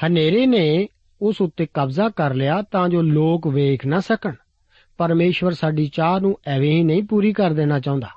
ਹਨੇਰੇ 0.06 0.46
ਨੇ 0.46 0.88
ਉਸ 1.22 1.42
ਉੱਤੇ 1.42 1.68
ਕਬਜ਼ਾ 1.74 2.10
ਕਰ 2.10 2.34
ਲਿਆ 2.34 2.62
ਤਾਂ 2.62 2.90
ਜੋ 2.90 3.02
ਲੋਕ 3.02 3.48
ਵੇਖ 3.48 3.86
ਨਾ 3.86 4.00
ਸਕਣ। 4.00 4.34
ਪਰਮੇਸ਼ਵਰ 4.98 5.52
ਸਾਡੀ 5.52 5.88
ਚਾਹ 5.88 6.20
ਨੂੰ 6.20 6.40
ਐਵੇਂ 6.48 6.72
ਹੀ 6.72 6.84
ਨਹੀਂ 6.84 7.04
ਪੂਰੀ 7.04 7.34
ਕਰ 7.34 7.54
ਦੇਣਾ 7.54 7.80
ਚਾਹੁੰਦਾ। 7.80 8.08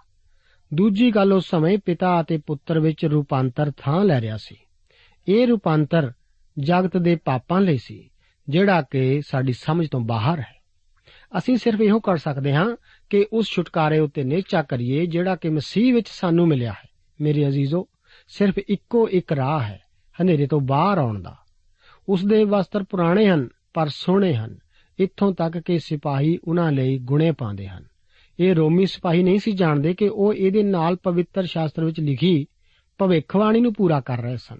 ਦੂਜੀ 0.74 1.10
ਗੱਲ 1.10 1.32
ਉਸ 1.32 1.50
ਸਮੇਂ 1.50 1.78
ਪਿਤਾ 1.84 2.20
ਅਤੇ 2.20 2.38
ਪੁੱਤਰ 2.46 2.80
ਵਿੱਚ 2.80 3.04
ਰੂਪਾਂਤਰ 3.04 3.72
ਥਾਂ 3.76 4.04
ਲੈ 4.04 4.20
ਰਿਹਾ 4.20 4.36
ਸੀ। 4.36 4.56
ਇਹ 5.28 5.46
ਰੂਪਾਂਤਰ 5.46 6.12
ਜਗਤ 6.58 6.96
ਦੇ 6.96 7.16
ਪਾਪਾਂ 7.16 7.60
ਲਈ 7.60 7.78
ਸੀ, 7.78 8.10
ਜਿਹੜਾ 8.48 8.82
ਕਿ 8.82 9.22
ਸਾਡੀ 9.26 9.52
ਸਮਝ 9.52 9.88
ਤੋਂ 9.88 10.00
ਬਾਹਰ 10.00 10.40
ਹੈ। 10.40 10.62
ਅਸੀਂ 11.38 11.56
ਸਿਰਫ 11.56 11.80
ਇਹੋ 11.80 12.00
ਕਰ 12.00 12.16
ਸਕਦੇ 12.16 12.54
ਹਾਂ 12.54 12.76
ਕਿ 13.10 13.26
ਉਸ 13.32 13.46
ਛੁਟਕਾਰੇ 13.48 13.98
ਉੱਤੇ 13.98 14.24
ਨੇਚਾ 14.24 14.62
ਕਰੀਏ 14.62 15.06
ਜਿਹੜਾ 15.06 15.36
ਕਿ 15.36 15.48
ਮਸੀਹ 15.48 15.94
ਵਿੱਚ 15.94 16.08
ਸਾਨੂੰ 16.08 16.48
ਮਿਲਿਆ 16.48 16.72
ਹੈ। 16.72 16.88
ਮੇਰੇ 17.20 17.48
ਅਜ਼ੀਜ਼ੋ, 17.48 17.88
ਸਿਰਫ 18.28 18.58
ਇੱਕੋ 18.58 19.08
ਇੱਕ 19.08 19.32
ਰਾਹ 19.32 19.60
ਹੈ, 19.60 19.80
ਹਨੇਰੇ 20.22 20.46
ਤੋਂ 20.46 20.60
ਬਾਹਰ 20.60 20.98
ਆਉਣ 20.98 21.22
ਦਾ। 21.22 21.36
ਉਸ 22.08 22.24
ਦੇ 22.24 22.44
ਵਸਤਰ 22.44 22.82
ਪੁਰਾਣੇ 22.82 23.28
ਹਨ, 23.28 23.48
ਪਰ 23.74 23.88
ਸੋਹਣੇ 23.88 24.34
ਹਨ। 24.34 24.58
ਇੱਥੋਂ 24.98 25.34
ਤੱਕ 25.34 25.58
ਕਿ 25.58 25.78
ਸਿਪਾਹੀ 25.78 26.38
ਉਹਨਾਂ 26.44 26.72
ਲਈ 26.72 26.98
ਗੁਣੇ 26.98 27.32
ਪਾਉਂਦੇ 27.32 27.68
ਹਨ। 27.68 27.84
ਇਹ 28.40 28.54
ਰੋਮੀ 28.54 28.86
ਸਿਪਾਹੀ 28.86 29.22
ਨਹੀਂ 29.22 29.38
ਸੀ 29.38 29.52
ਜਾਣਦੇ 29.52 29.94
ਕਿ 29.94 30.08
ਉਹ 30.08 30.34
ਇਹਦੇ 30.34 30.62
ਨਾਲ 30.62 30.96
ਪਵਿੱਤਰ 30.96 31.46
ਸ਼ਾਸਤਰ 31.46 31.84
ਵਿੱਚ 31.84 32.00
ਲਿਖੀ 32.00 32.46
ਭਵਿੱਖਬਾਣੀ 32.98 33.60
ਨੂੰ 33.60 33.74
ਪੂਰਾ 33.74 34.00
ਕਰ 34.00 34.22
ਰਹੇ 34.22 34.36
ਸਨ। 34.36 34.58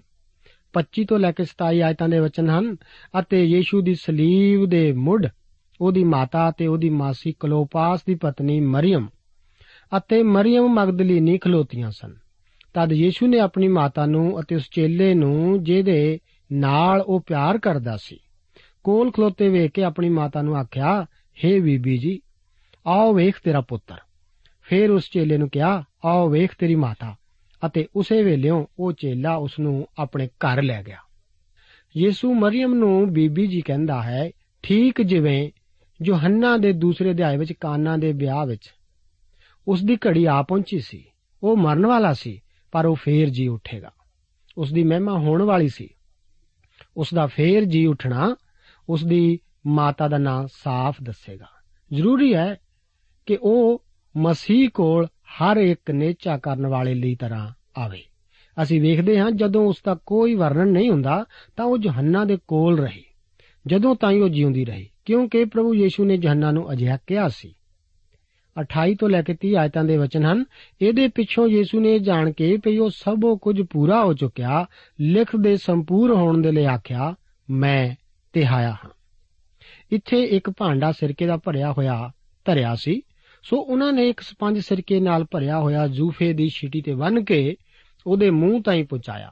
25 0.73 1.05
ਤੋਂ 1.05 1.19
ਲੈ 1.19 1.31
ਕੇ 1.31 1.43
27 1.43 1.81
ਆਇਤਾਂ 1.81 2.09
ਦੇ 2.09 2.19
ਵਚਨ 2.19 2.49
ਹਨ, 2.49 2.75
ਅਤੇ 3.19 3.43
ਯੀਸ਼ੂ 3.45 3.81
ਦੀ 3.81 3.95
ਸਲੀਬ 3.95 4.65
ਦੇ 4.65 4.91
ਮੁੱਢ, 4.91 5.27
ਉਹਦੀ 5.81 6.03
ਮਾਤਾ 6.03 6.51
ਤੇ 6.51 6.67
ਉਹਦੀ 6.67 6.89
ਮਾਸੀ 6.89 7.33
ਕਲੋਪਾਸ 7.39 8.03
ਦੀ 8.07 8.15
ਪਤਨੀ 8.15 8.59
ਮਰੀਮ 8.59 9.07
ਅਤੇ 9.97 10.23
ਮਰੀਮ 10.23 10.67
ਮਗਦਲੀਨੀ 10.67 11.37
ਖਲੋਤੀਆਂ 11.37 11.91
ਸਨ। 11.91 12.13
ਤਦ 12.73 12.93
ਯੀਸ਼ੂ 12.93 13.27
ਨੇ 13.27 13.39
ਆਪਣੀ 13.39 13.67
ਮਾਤਾ 13.67 14.05
ਨੂੰ 14.05 14.41
ਅਤੇ 14.41 14.55
ਉਸ 14.55 14.69
ਚੇਲੇ 14.69 15.13
ਨੂੰ, 15.13 15.63
ਜਿਹਦੇ 15.63 16.19
ਨਾਲ 16.51 17.01
ਉਹ 17.01 17.19
ਪਿਆਰ 17.19 17.57
ਕਰਦਾ 17.57 17.97
ਸੀ, 17.97 18.19
ਕੋਲ 18.83 19.11
ਖਲੋਤੇ 19.11 19.49
ਵੇਖ 19.49 19.71
ਕੇ 19.71 19.83
ਆਪਣੀ 19.83 20.09
ਮਾਤਾ 20.09 20.41
ਨੂੰ 20.41 20.55
ਆਖਿਆ 20.55 21.05
हे 21.37 21.63
ਬੀਬੀ 21.63 21.97
ਜੀ, 21.97 22.19
ਆਓ 22.87 23.13
ਵੇਖ 23.13 23.35
ਤੇਰਾ 23.43 23.61
ਪੁੱਤਰ। 23.61 23.97
ਫਿਰ 24.61 24.91
ਉਸ 24.91 25.09
ਚੇਲੇ 25.13 25.37
ਨੂੰ 25.37 25.49
ਕਿਹਾ, 25.49 25.83
ਆਓ 26.05 26.29
ਵੇਖ 26.29 26.51
ਤੇਰੀ 26.59 26.75
ਮਾਤਾ। 26.75 27.15
ਅਤੇ 27.65 27.87
ਉਸੇ 27.95 28.23
ਵੇਲਿਓਂ 28.23 28.65
ਉਹ 28.79 28.93
ਚੇਲਾ 28.93 29.35
ਉਸ 29.35 29.59
ਨੂੰ 29.59 29.87
ਆਪਣੇ 29.97 30.27
ਘਰ 30.27 30.61
ਲੈ 30.61 30.83
ਗਿਆ। 30.83 30.97
ਯੀਸ਼ੂ 31.97 32.33
ਮਰੀਮ 32.33 32.73
ਨੂੰ 32.73 33.13
ਬੀਬੀ 33.13 33.47
ਜੀ 33.47 33.61
ਕਹਿੰਦਾ 33.61 34.03
ਹੈ, 34.03 34.31
ਠੀਕ 34.63 35.01
ਜਿਵੇਂ 35.01 35.51
ਯੋਹੰਨਾ 36.05 36.57
ਦੇ 36.57 36.73
ਦੂਸਰੇ 36.73 37.11
ਅਧਿਆਇ 37.11 37.37
ਵਿੱਚ 37.37 37.53
ਕਾਨਾ 37.53 37.97
ਦੇ 37.97 38.13
ਵਿਆਹ 38.13 38.45
ਵਿੱਚ। 38.45 38.73
ਉਸ 39.67 39.83
ਦੀ 39.83 39.95
ਘੜੀ 39.95 40.25
ਆ 40.25 40.41
ਪਹੁੰਚੀ 40.41 40.79
ਸੀ। 40.79 41.03
ਉਹ 41.43 41.57
ਮਰਨ 41.57 41.85
ਵਾਲਾ 41.85 42.13
ਸੀ, 42.13 42.41
ਪਰ 42.71 42.85
ਉਹ 42.85 42.95
ਫੇਰ 42.95 43.29
ਜੀ 43.29 43.47
ਉੱਠੇਗਾ। 43.47 43.91
ਉਸ 44.57 44.73
ਦੀ 44.73 44.83
ਮਹਿਮਾ 44.83 45.19
ਹੋਣ 45.19 45.41
ਵਾਲੀ 45.41 45.67
ਸੀ। 45.67 45.89
ਉਸ 46.97 47.13
ਦਾ 47.13 47.25
ਫੇਰ 47.25 47.65
ਜੀ 47.65 47.85
ਉੱਠਣਾ 47.85 48.35
ਉਸ 48.89 49.05
ਦੀ 49.05 49.39
ਮਾਤਾ 49.67 50.07
ਦਾ 50.07 50.17
ਨਾਂ 50.17 50.47
ਸਾਫ਼ 50.53 51.03
ਦੱਸੇਗਾ। 51.03 51.45
ਜ਼ਰੂਰੀ 51.93 52.33
ਹੈ 52.33 52.55
ਕਿ 53.25 53.37
ਉਹ 53.41 53.85
ਮਸੀਹ 54.17 54.69
ਕੋਲ 54.69 55.07
ਹਰ 55.33 55.57
ਇੱਕ 55.57 55.91
ਨੇਚਾ 55.91 56.37
ਕਰਨ 56.37 56.67
ਵਾਲੇ 56.67 56.93
ਲਈ 56.93 57.15
ਤਰ੍ਹਾਂ 57.15 57.51
ਆਵੇ। 57.77 58.03
ਅਸੀਂ 58.63 58.81
ਵੇਖਦੇ 58.81 59.19
ਹਾਂ, 59.19 59.31
ਜਦੋਂ 59.31 59.67
ਉਸ 59.67 59.75
ਦਾ 59.85 59.95
ਕੋਈ 60.05 60.33
ਵਰਣਨ 60.35 60.67
ਨਹੀਂ 60.67 60.89
ਹੁੰਦਾ, 60.89 61.25
ਤਾਂ 61.57 61.65
ਉਹ 61.65 61.77
ਯੋਹੰਨਾ 61.81 62.25
ਦੇ 62.25 62.37
ਕੋਲ 62.47 62.79
ਰਹੀ। 62.79 63.03
ਜਦੋਂ 63.67 63.95
ਤਾਈਂ 63.95 64.21
ਉਹ 64.21 64.29
ਜਿਉਂਦੀ 64.29 64.65
ਰਹੀ, 64.65 64.89
ਕਿਉਂਕਿ 65.05 65.45
ਪ੍ਰਭੂ 65.45 65.75
ਯੀਸ਼ੂ 65.75 66.05
ਨੇ 66.05 66.19
ਯੋਹੰਨਾ 66.21 66.51
ਨੂੰ 66.51 66.71
ਅਜਿਹਾ 66.71 66.97
ਕਿਹਾ 67.07 67.29
ਸੀ। 67.29 67.55
28 68.57 68.95
ਤੋਂ 68.95 69.09
ਲੈ 69.09 69.21
ਕੇ 69.21 69.33
30 69.33 69.55
ਆਇਤਾਂ 69.55 69.83
ਦੇ 69.83 69.97
ਵਚਨ 69.97 70.25
ਹਨ, 70.25 70.45
ਇਹਦੇ 70.81 71.07
ਪਿੱਛੋਂ 71.07 71.47
ਯੀਸ਼ੂ 71.47 71.79
ਨੇ 71.79 71.99
ਜਾਣ 71.99 72.31
ਕੇ 72.31 72.57
ਭਈ 72.57 72.77
ਉਹ 72.77 72.89
ਸਭ 72.89 73.39
ਕੁਝ 73.41 73.61
ਪੂਰਾ 73.61 74.03
ਹੋ 74.03 74.13
ਚੁੱਕਿਆ 74.13 74.65
ਲਿਖ 74.99 75.35
ਦੇ 75.35 75.57
ਸੰਪੂਰ 75.57 76.11
ਹੋਣ 76.11 76.41
ਦੇ 76.41 76.51
ਲਈ 76.51 76.65
ਆਖਿਆ, 76.65 77.15
ਮੈਂ 77.49 77.95
ਤਿਹਾਇਆ 78.33 78.71
ਹਾਂ। 78.71 78.89
ਇੱਥੇ 79.91 80.23
ਇੱਕ 80.23 80.49
ਭਾਂਡਾ 80.49 80.91
ਸਿਰਕੇ 80.91 81.25
ਦਾ 81.25 81.37
ਭਰਿਆ 81.37 81.71
ਹੋਇਆ 81.71 82.11
ਧਰਿਆ 82.45 82.75
ਸੀ 82.75 83.01
ਸੋ 83.43 83.57
ਉਹਨਾਂ 83.57 83.93
ਨੇ 83.93 84.09
ਇੱਕ 84.09 84.19
ਸਪੰਜ 84.19 84.59
ਸਿਰਕੇ 84.59 84.99
ਨਾਲ 84.99 85.25
ਭਰਿਆ 85.31 85.59
ਹੋਇਆ 85.59 85.87
ਜੂਫੇ 85.87 86.33
ਦੀ 86.33 86.49
ਛੀਟੀ 86.49 86.81
ਤੇ 86.81 86.95
ਬੰਨ 86.95 87.23
ਕੇ 87.23 87.55
ਉਹਦੇ 88.07 88.29
ਮੂੰਹ 88.29 88.63
ਤਾਈਂ 88.63 88.85
ਪਹੁੰਚਾਇਆ 88.85 89.31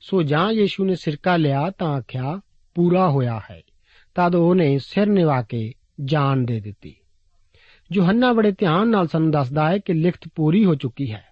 ਸੋ 0.00 0.22
ਜਾਂ 0.22 0.52
ਯੀਸ਼ੂ 0.52 0.84
ਨੇ 0.84 0.94
ਸਿਰਕਾ 0.94 1.36
ਲਿਆ 1.36 1.70
ਤਾਂ 1.70 1.88
ਆਖਿਆ, 1.88 2.40
ਪੂਰਾ 2.74 3.10
ਹੋਇਆ 3.10 3.40
ਹੈ। 3.50 3.62
ਤਦ 4.14 4.34
ਉਹਨੇ 4.34 4.78
ਸਿਰ 4.78 5.06
ਨਿਵਾ 5.06 5.42
ਕੇ 5.42 5.72
ਜਾਨ 6.04 6.44
ਦੇ 6.44 6.60
ਦਿੱਤੀ। 6.60 6.96
ਯੋਹੰਨਾ 7.92 8.32
ਬੜੇ 8.32 8.52
ਧਿਆਨ 8.52 8.88
ਨਾਲ 8.88 9.06
ਸਾਨੂੰ 9.06 9.30
ਦੱਸਦਾ 9.30 9.70
ਹੈ 9.70 9.78
ਕਿ 9.78 9.92
ਲਿਖਤ 9.92 10.28
ਪੂਰੀ 10.34 10.64
ਹੋ 10.64 10.74
ਚੁੱਕੀ 10.74 11.12
ਹੈ। 11.12 11.24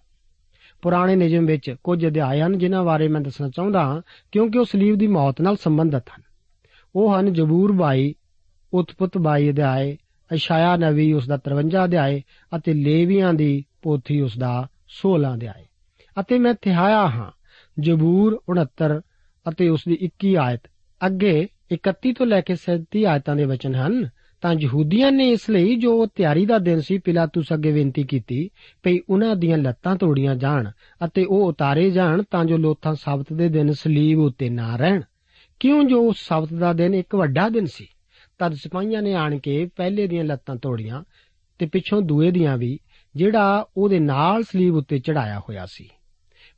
ਪੁਰਾਣੇ 0.82 1.16
ਨਿਯਮ 1.16 1.46
ਵਿੱਚ 1.46 1.74
ਕੁਝ 1.84 2.06
ਅਧਿਆਇ 2.06 2.40
ਹਨ 2.40 2.58
ਜਿਨ੍ਹਾਂ 2.58 2.84
ਬਾਰੇ 2.84 3.08
ਮੈਂ 3.08 3.20
ਦੱਸਣਾ 3.20 3.48
ਚਾਹੁੰਦਾ 3.48 3.80
ਹਾਂ, 3.80 4.02
ਕਿਉਂਕਿ 4.32 4.58
ਉਹ 4.58 4.64
ਸਲੀਬ 4.64 4.96
ਦੀ 4.96 5.06
ਮੌਤ 5.06 5.40
ਨਾਲ 5.40 5.56
ਸੰਬੰਧਿਤ 5.56 6.02
ਹਨ। 6.16 6.22
ਉਹ 6.94 7.20
ਹਨ 7.20 7.32
ਜਬੂਰ 7.32 7.72
22 7.72 8.14
ਉਤਪਤ 8.74 9.18
22 9.18 9.50
ਅਧਿਆਇ 9.50 9.96
ਇਸ਼ਾਇਆ 10.32 10.76
ਨਵੀ 10.76 11.12
ਉਸ 11.12 11.26
ਦਾ 11.26 11.36
53 11.36 11.84
ਅਧਿਆਇ 11.84 12.20
ਅਤੇ 12.56 12.72
ਲੇਵੀਆਂ 12.72 13.34
ਦੀ 13.34 13.64
ਪੋਥੀ 13.82 14.20
ਉਸ 14.20 14.38
ਦਾ 14.38 14.68
16 14.88 15.34
ਅਧਿਆਇ 15.34 15.64
ਅਤੇ 16.20 16.38
ਮੈਂ 16.38 16.54
ਥਿਹਾਇਆ 16.54 17.08
ਹਾਂ, 17.08 17.30
ਜਬੂਰ 17.80 18.42
69 18.48 19.00
ਅਤੇ 19.48 19.68
ਉਸ 19.68 19.80
ਦੀ 19.88 19.98
21 20.00 20.36
ਆਇਤ। 20.36 20.60
ਅੱਗੇ 21.06 21.48
31 21.72 22.12
ਤੋਂ 22.12 22.26
ਲੈ 22.26 22.40
ਕੇ 22.40 22.54
37 22.54 23.04
ਆਇਤਾਂ 23.04 23.36
ਦੇ 23.36 23.44
ਵਚਨ 23.44 23.74
ਹਨ, 23.74 24.08
ਤਾਂ 24.40 24.54
ਯਹੂਦੀਆਂ 24.60 25.12
ਨੇ 25.12 25.30
ਇਸ 25.30 25.50
ਲਈ 25.50 25.76
ਜੋ 25.76 26.06
ਤਿਆਰੀ 26.06 26.46
ਦਾ 26.46 26.58
ਦਿਨ 26.58 26.80
ਸੀ, 26.80 26.98
ਪਿਲਾਤੂਸ 26.98 27.46
ਅੱਗੇ 27.54 27.72
ਬੇਨਤੀ 27.72 28.02
ਕੀਤੀ 28.02 28.50
ਭਈ 28.82 28.98
ਉਹਨਾਂ 29.10 29.36
ਦੀਆਂ 29.36 29.58
ਲੱਤਾਂ 29.58 29.96
ਤੋੜੀਆਂ 29.96 30.34
ਜਾਣ 30.34 30.70
ਅਤੇ 31.04 31.24
ਉਹ 31.24 31.48
ਉਤਾਰੇ 31.48 31.90
ਜਾਣ 31.90 32.22
ਤਾਂ 32.30 32.44
ਜੋ 32.44 32.56
ਲੋਥਾਂ 32.56 32.94
ਸਬਤ 32.94 33.32
ਦੇ 33.32 33.48
ਦਿਨ 33.48 33.72
ਸਲੀਬ 33.72 34.18
ਉੱਤੇ 34.18 34.50
ਨਾ 34.50 34.76
ਰਹਿਣ। 34.76 35.00
ਕਿਉਂ 35.60 35.84
ਜੋ 35.84 36.08
ਉਸ 36.08 36.16
ਸਬਤ 36.18 36.52
ਦਾ 36.54 36.72
ਦਿਨ 36.72 36.94
ਇੱਕ 36.94 37.14
ਵੱਡਾ 37.14 37.48
ਦਿਨ 37.48 37.66
ਸੀ? 37.66 37.86
ਤਦ 38.40 38.54
ਸਿਪਾਹੀਆਂ 38.54 39.02
ਨੇ 39.02 39.14
ਆਣ 39.14 39.38
ਕੇ 39.38 39.68
ਪਹਿਲੇ 39.76 40.06
ਦੀਆਂ 40.06 40.24
ਲੱਤਾਂ 40.24 40.56
ਤੋੜੀਆਂ 40.56 41.02
ਤੇ 41.58 41.66
ਪਿੱਛੋਂ 41.66 42.02
ਦੂਏ 42.02 42.30
ਦੀਆਂ 42.30 42.56
ਵੀ, 42.56 42.78
ਜਿਹੜਾ 43.16 43.66
ਉਹਦੇ 43.76 43.98
ਨਾਲ 43.98 44.42
ਸਲੀਬ 44.42 44.74
ਉੱਤੇ 44.74 44.98
ਚੜਾਇਆ 44.98 45.38
ਹੋਇਆ 45.38 45.66
ਸੀ। 45.66 45.88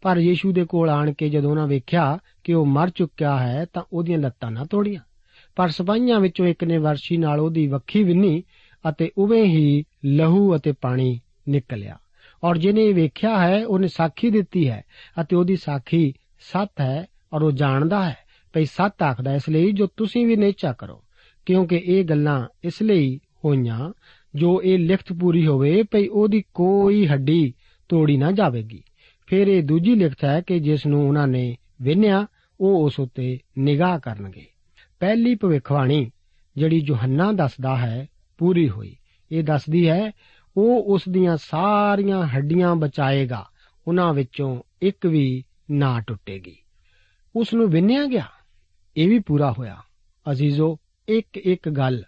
ਪਰ 0.00 0.18
ਯੀਸ਼ੂ 0.18 0.52
ਦੇ 0.52 0.64
ਕੋਲ 0.64 0.90
ਆਣ 0.90 1.12
ਕੇ 1.12 1.28
ਜਦੋਂ 1.28 1.50
ਉਹਨਾਂ 1.50 1.66
ਵੇਖਿਆ 1.66 2.18
ਕਿ 2.44 2.54
ਉਹ 2.54 2.66
ਮਰ 2.66 2.90
ਚੁੱਕਿਆ 2.90 3.38
ਹੈ, 3.38 3.66
ਤਾਂ 3.72 3.82
ਉਹਦੀਆਂ 3.92 4.18
ਲੱਤਾਂ 4.18 4.50
ਨਾ 4.50 4.64
ਤੋੜੀਆਂ। 4.64 5.00
ਪਰ 5.56 5.68
ਸਿਪਾਹੀਆਂ 5.68 6.20
ਵਿੱਚੋਂ 6.20 6.46
ਇੱਕ 6.46 6.64
ਨੇ 6.64 6.78
ਵਰਸ਼ੀ 6.78 7.16
ਨਾਲ 7.16 7.40
ਉਹਦੀ 7.40 7.66
ਵੱਖੀ 7.66 8.02
ਵਿੰਨੀ 8.02 8.42
ਅਤੇ 8.88 9.10
ਉਵੇਂ 9.18 9.44
ਹੀ 9.44 9.84
ਲਹੂ 10.04 10.56
ਅਤੇ 10.56 10.72
ਪਾਣੀ 10.72 11.20
ਨਿਕਲਿਆ। 11.48 11.98
ਔਰ 12.44 12.58
ਜਿਹਨੇ 12.58 12.84
ਇਹ 12.84 12.94
ਵੇਖਿਆ 12.94 13.48
ਹੈ, 13.48 13.66
ਉਹਨੇ 13.66 13.88
ਸਾਖੀ 13.88 14.30
ਦਿੱਤੀ 14.30 14.68
ਹੈ 14.68 14.84
ਅਤੇ 15.20 15.36
ਉਹਦੀ 15.36 15.56
ਸਾਖੀ 15.56 16.14
ਸੱਤ 16.40 16.80
ਹੈ 16.80 17.06
ਔਰ 17.32 17.42
ਉਹ 17.42 17.52
ਜਾਣਦਾ 17.52 18.08
ਹੈ 18.08 18.16
ਭਈ 18.52 18.64
ਸੱਤ 18.64 19.02
ਆਖਦਾ 19.02 19.34
ਇਸ 19.34 19.48
ਲਈ 19.48 19.72
ਜੋ 19.72 19.86
ਤੁਸੀਂ 19.86 20.26
ਵੀ 20.26 20.36
ਨੇਚਾ 20.36 20.72
ਕਰੋ। 20.72 21.02
ਕਿਉਂਕਿ 21.46 21.76
ਇਹ 21.76 22.04
ਗੱਲਾਂ 22.04 22.48
ਇਸ 22.64 22.82
ਲਈ 22.82 23.20
ਹੋਈਆਂ, 23.44 23.92
ਜੋ 24.34 24.62
ਇਹ 24.62 24.78
ਲਿਖਤ 24.78 25.12
ਪੂਰੀ 25.12 25.46
ਹੋਵੇ, 25.46 25.82
ਭਈ 25.82 26.06
ਉਹਦੀ 26.06 26.42
ਕੋਈ 26.54 27.06
ਹੱਡੀ 27.06 27.54
ਤੋੜੀ 27.88 28.16
ਨਾ 28.16 28.32
ਜਾਵੇਗੀ। 28.32 28.82
ਫਿਰ 29.26 29.46
ਇਹ 29.46 29.62
ਦੂਜੀ 29.62 29.94
ਲਿਖਤ 29.94 30.24
ਹੈ 30.24 30.40
ਕਿ 30.40 30.60
ਜਿਸ 30.60 30.86
ਨੂੰ 30.86 31.08
ਉਹਨਾਂ 31.08 31.28
ਨੇ 31.28 31.56
ਵਿੰਨਿਆ, 31.82 32.26
ਉਹ 32.60 32.84
ਉਸ 32.84 33.00
ਉੱਤੇ 33.00 33.38
ਨਿਗਾਹ 33.58 33.98
ਕਰਨਗੇ। 33.98 34.46
ਪਹਿਲੀ 35.00 35.34
ਭਵਿੱਖਬਾਣੀ 35.34 36.10
ਜਿਹੜੀ 36.56 36.82
ਯੋਹੰਨਾ 36.86 37.32
ਦੱਸਦਾ 37.32 37.76
ਹੈ, 37.76 38.08
ਪੂਰੀ 38.38 38.68
ਹੋਈ। 38.68 38.96
ਇਹ 39.32 39.44
ਦੱਸਦੀ 39.44 39.88
ਹੈ, 39.88 40.12
ਉਹ 40.56 40.84
ਉਸ 40.94 41.02
ਦੀਆਂ 41.10 41.36
ਸਾਰੀਆਂ 41.36 42.26
ਹੱਡੀਆਂ 42.26 42.76
ਬਚਾਏਗਾ, 42.76 43.46
ਉਹਨਾਂ 43.88 44.14
ਵਿੱਚੋਂ 44.14 44.62
ਇੱਕ 44.82 45.06
ਵੀ 45.06 45.44
ਨਾ 45.70 46.00
ਟੁੱਟੇਗੀ। 46.00 46.56
ਉਸ 47.36 47.54
ਨੂੰ 47.54 47.70
ਵਿੰਨਿਆ 47.70 48.06
ਗਿਆ, 48.06 48.26
ਇਹ 48.96 49.08
ਵੀ 49.08 49.18
ਪੂਰਾ 49.18 49.54
ਹੋਇਆ। 49.58 49.76
ਅਜ਼ੀਜ਼ੋ 50.30 50.76
ਇੱਕ 51.08 51.36
ਇੱਕ 51.36 51.68
ਗੱਲ 51.68 52.02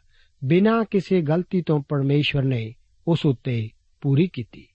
ਬਿਨਾਂ 0.45 0.85
ਕਿਸੇ 0.91 1.21
ਗਲਤੀ 1.21 1.63
ਤੋਂ 1.63 1.83
ਪਰਮੇਸ਼ਵਰ 1.89 2.43
ਨੇ 2.43 2.75
ਉਸ 3.09 3.27
ਉੱਤੇ 3.27 3.69
ਪੂਰੀ 4.01 4.29
ਕੀਤੀ। 4.33 4.69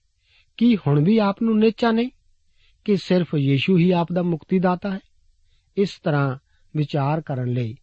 ਕੀ 0.56 0.76
ਹੁਣ 0.76 1.04
ਵੀ 1.04 1.18
ਆਪ 1.18 1.42
ਨੂੰ 1.42 1.58
ਨਿਚਾ 1.58 1.90
ਨਹੀਂ 1.90 2.10
ਕਿ 2.84 2.96
ਸਿਰਫ 2.96 3.34
ਯੀਸ਼ੂ 3.34 3.78
ਹੀ 3.78 3.90
ਆਪ 3.90 4.12
ਦਾ 4.12 4.22
ਮੁਕਤੀ 4.22 4.58
ਦਾਤਾ 4.58 4.90
ਹੈ? 4.90 4.98
ਇਸ 5.76 6.00
ਤਰ੍ਹਾਂ 6.04 6.38
ਵਿਚਾਰ 6.76 7.20
ਕਰਨ 7.20 7.48
ਲਈ 7.48 7.76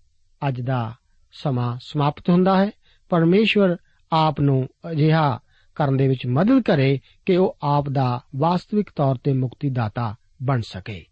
ਅੱਜ 0.48 0.62
ਦਾ 0.62 0.96
ਸਮਾਂ 1.32 1.78
ਸਮਾਪਤ 1.82 2.30
ਹੁੰਦਾ 2.30 2.66
ਹੈ। 2.66 2.72
ਪਰਮੇਸ਼ਵਰ 3.10 3.78
ਆਪ 4.12 4.42
ਨੂੰ 4.42 4.68
ਅਜਿਹਾ 4.92 5.40
ਕਰਨ 5.76 5.98
ਦੇ 5.98 6.08
ਵਿੱਚ 6.08 6.28
ਮਦਦ 6.28 6.62
ਕਰੇ 6.62 7.00
ਕਿ 7.26 7.38
ਉਹ 7.38 7.58
ਆਪ 7.64 7.90
ਦਾ 7.90 8.22
ਵਾਸਤਵਿਕ 8.36 8.90
ਤੌਰ 8.96 9.16
ਤੇ 9.16 9.34
ਮੁਕਤੀ 9.34 9.70
ਦਾਤਾ 9.70 10.16
ਬਣ 10.44 10.62
ਸਕੇ। 10.62 11.06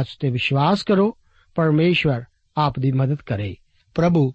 ਅੱਜ 0.00 0.06
ਤੇ 0.20 0.30
ਵਿਸ਼ਵਾਸ 0.30 0.82
ਕਰੋ, 0.82 1.16
ਪਰਮੇਸ਼ਵਰ 1.54 2.22
ਆਪ 2.56 2.78
ਦੀ 2.78 2.92
ਮਦਦ 2.92 3.16
ਕਰੇ। 3.16 3.56
ਪ੍ਰਭੂ 3.94 4.34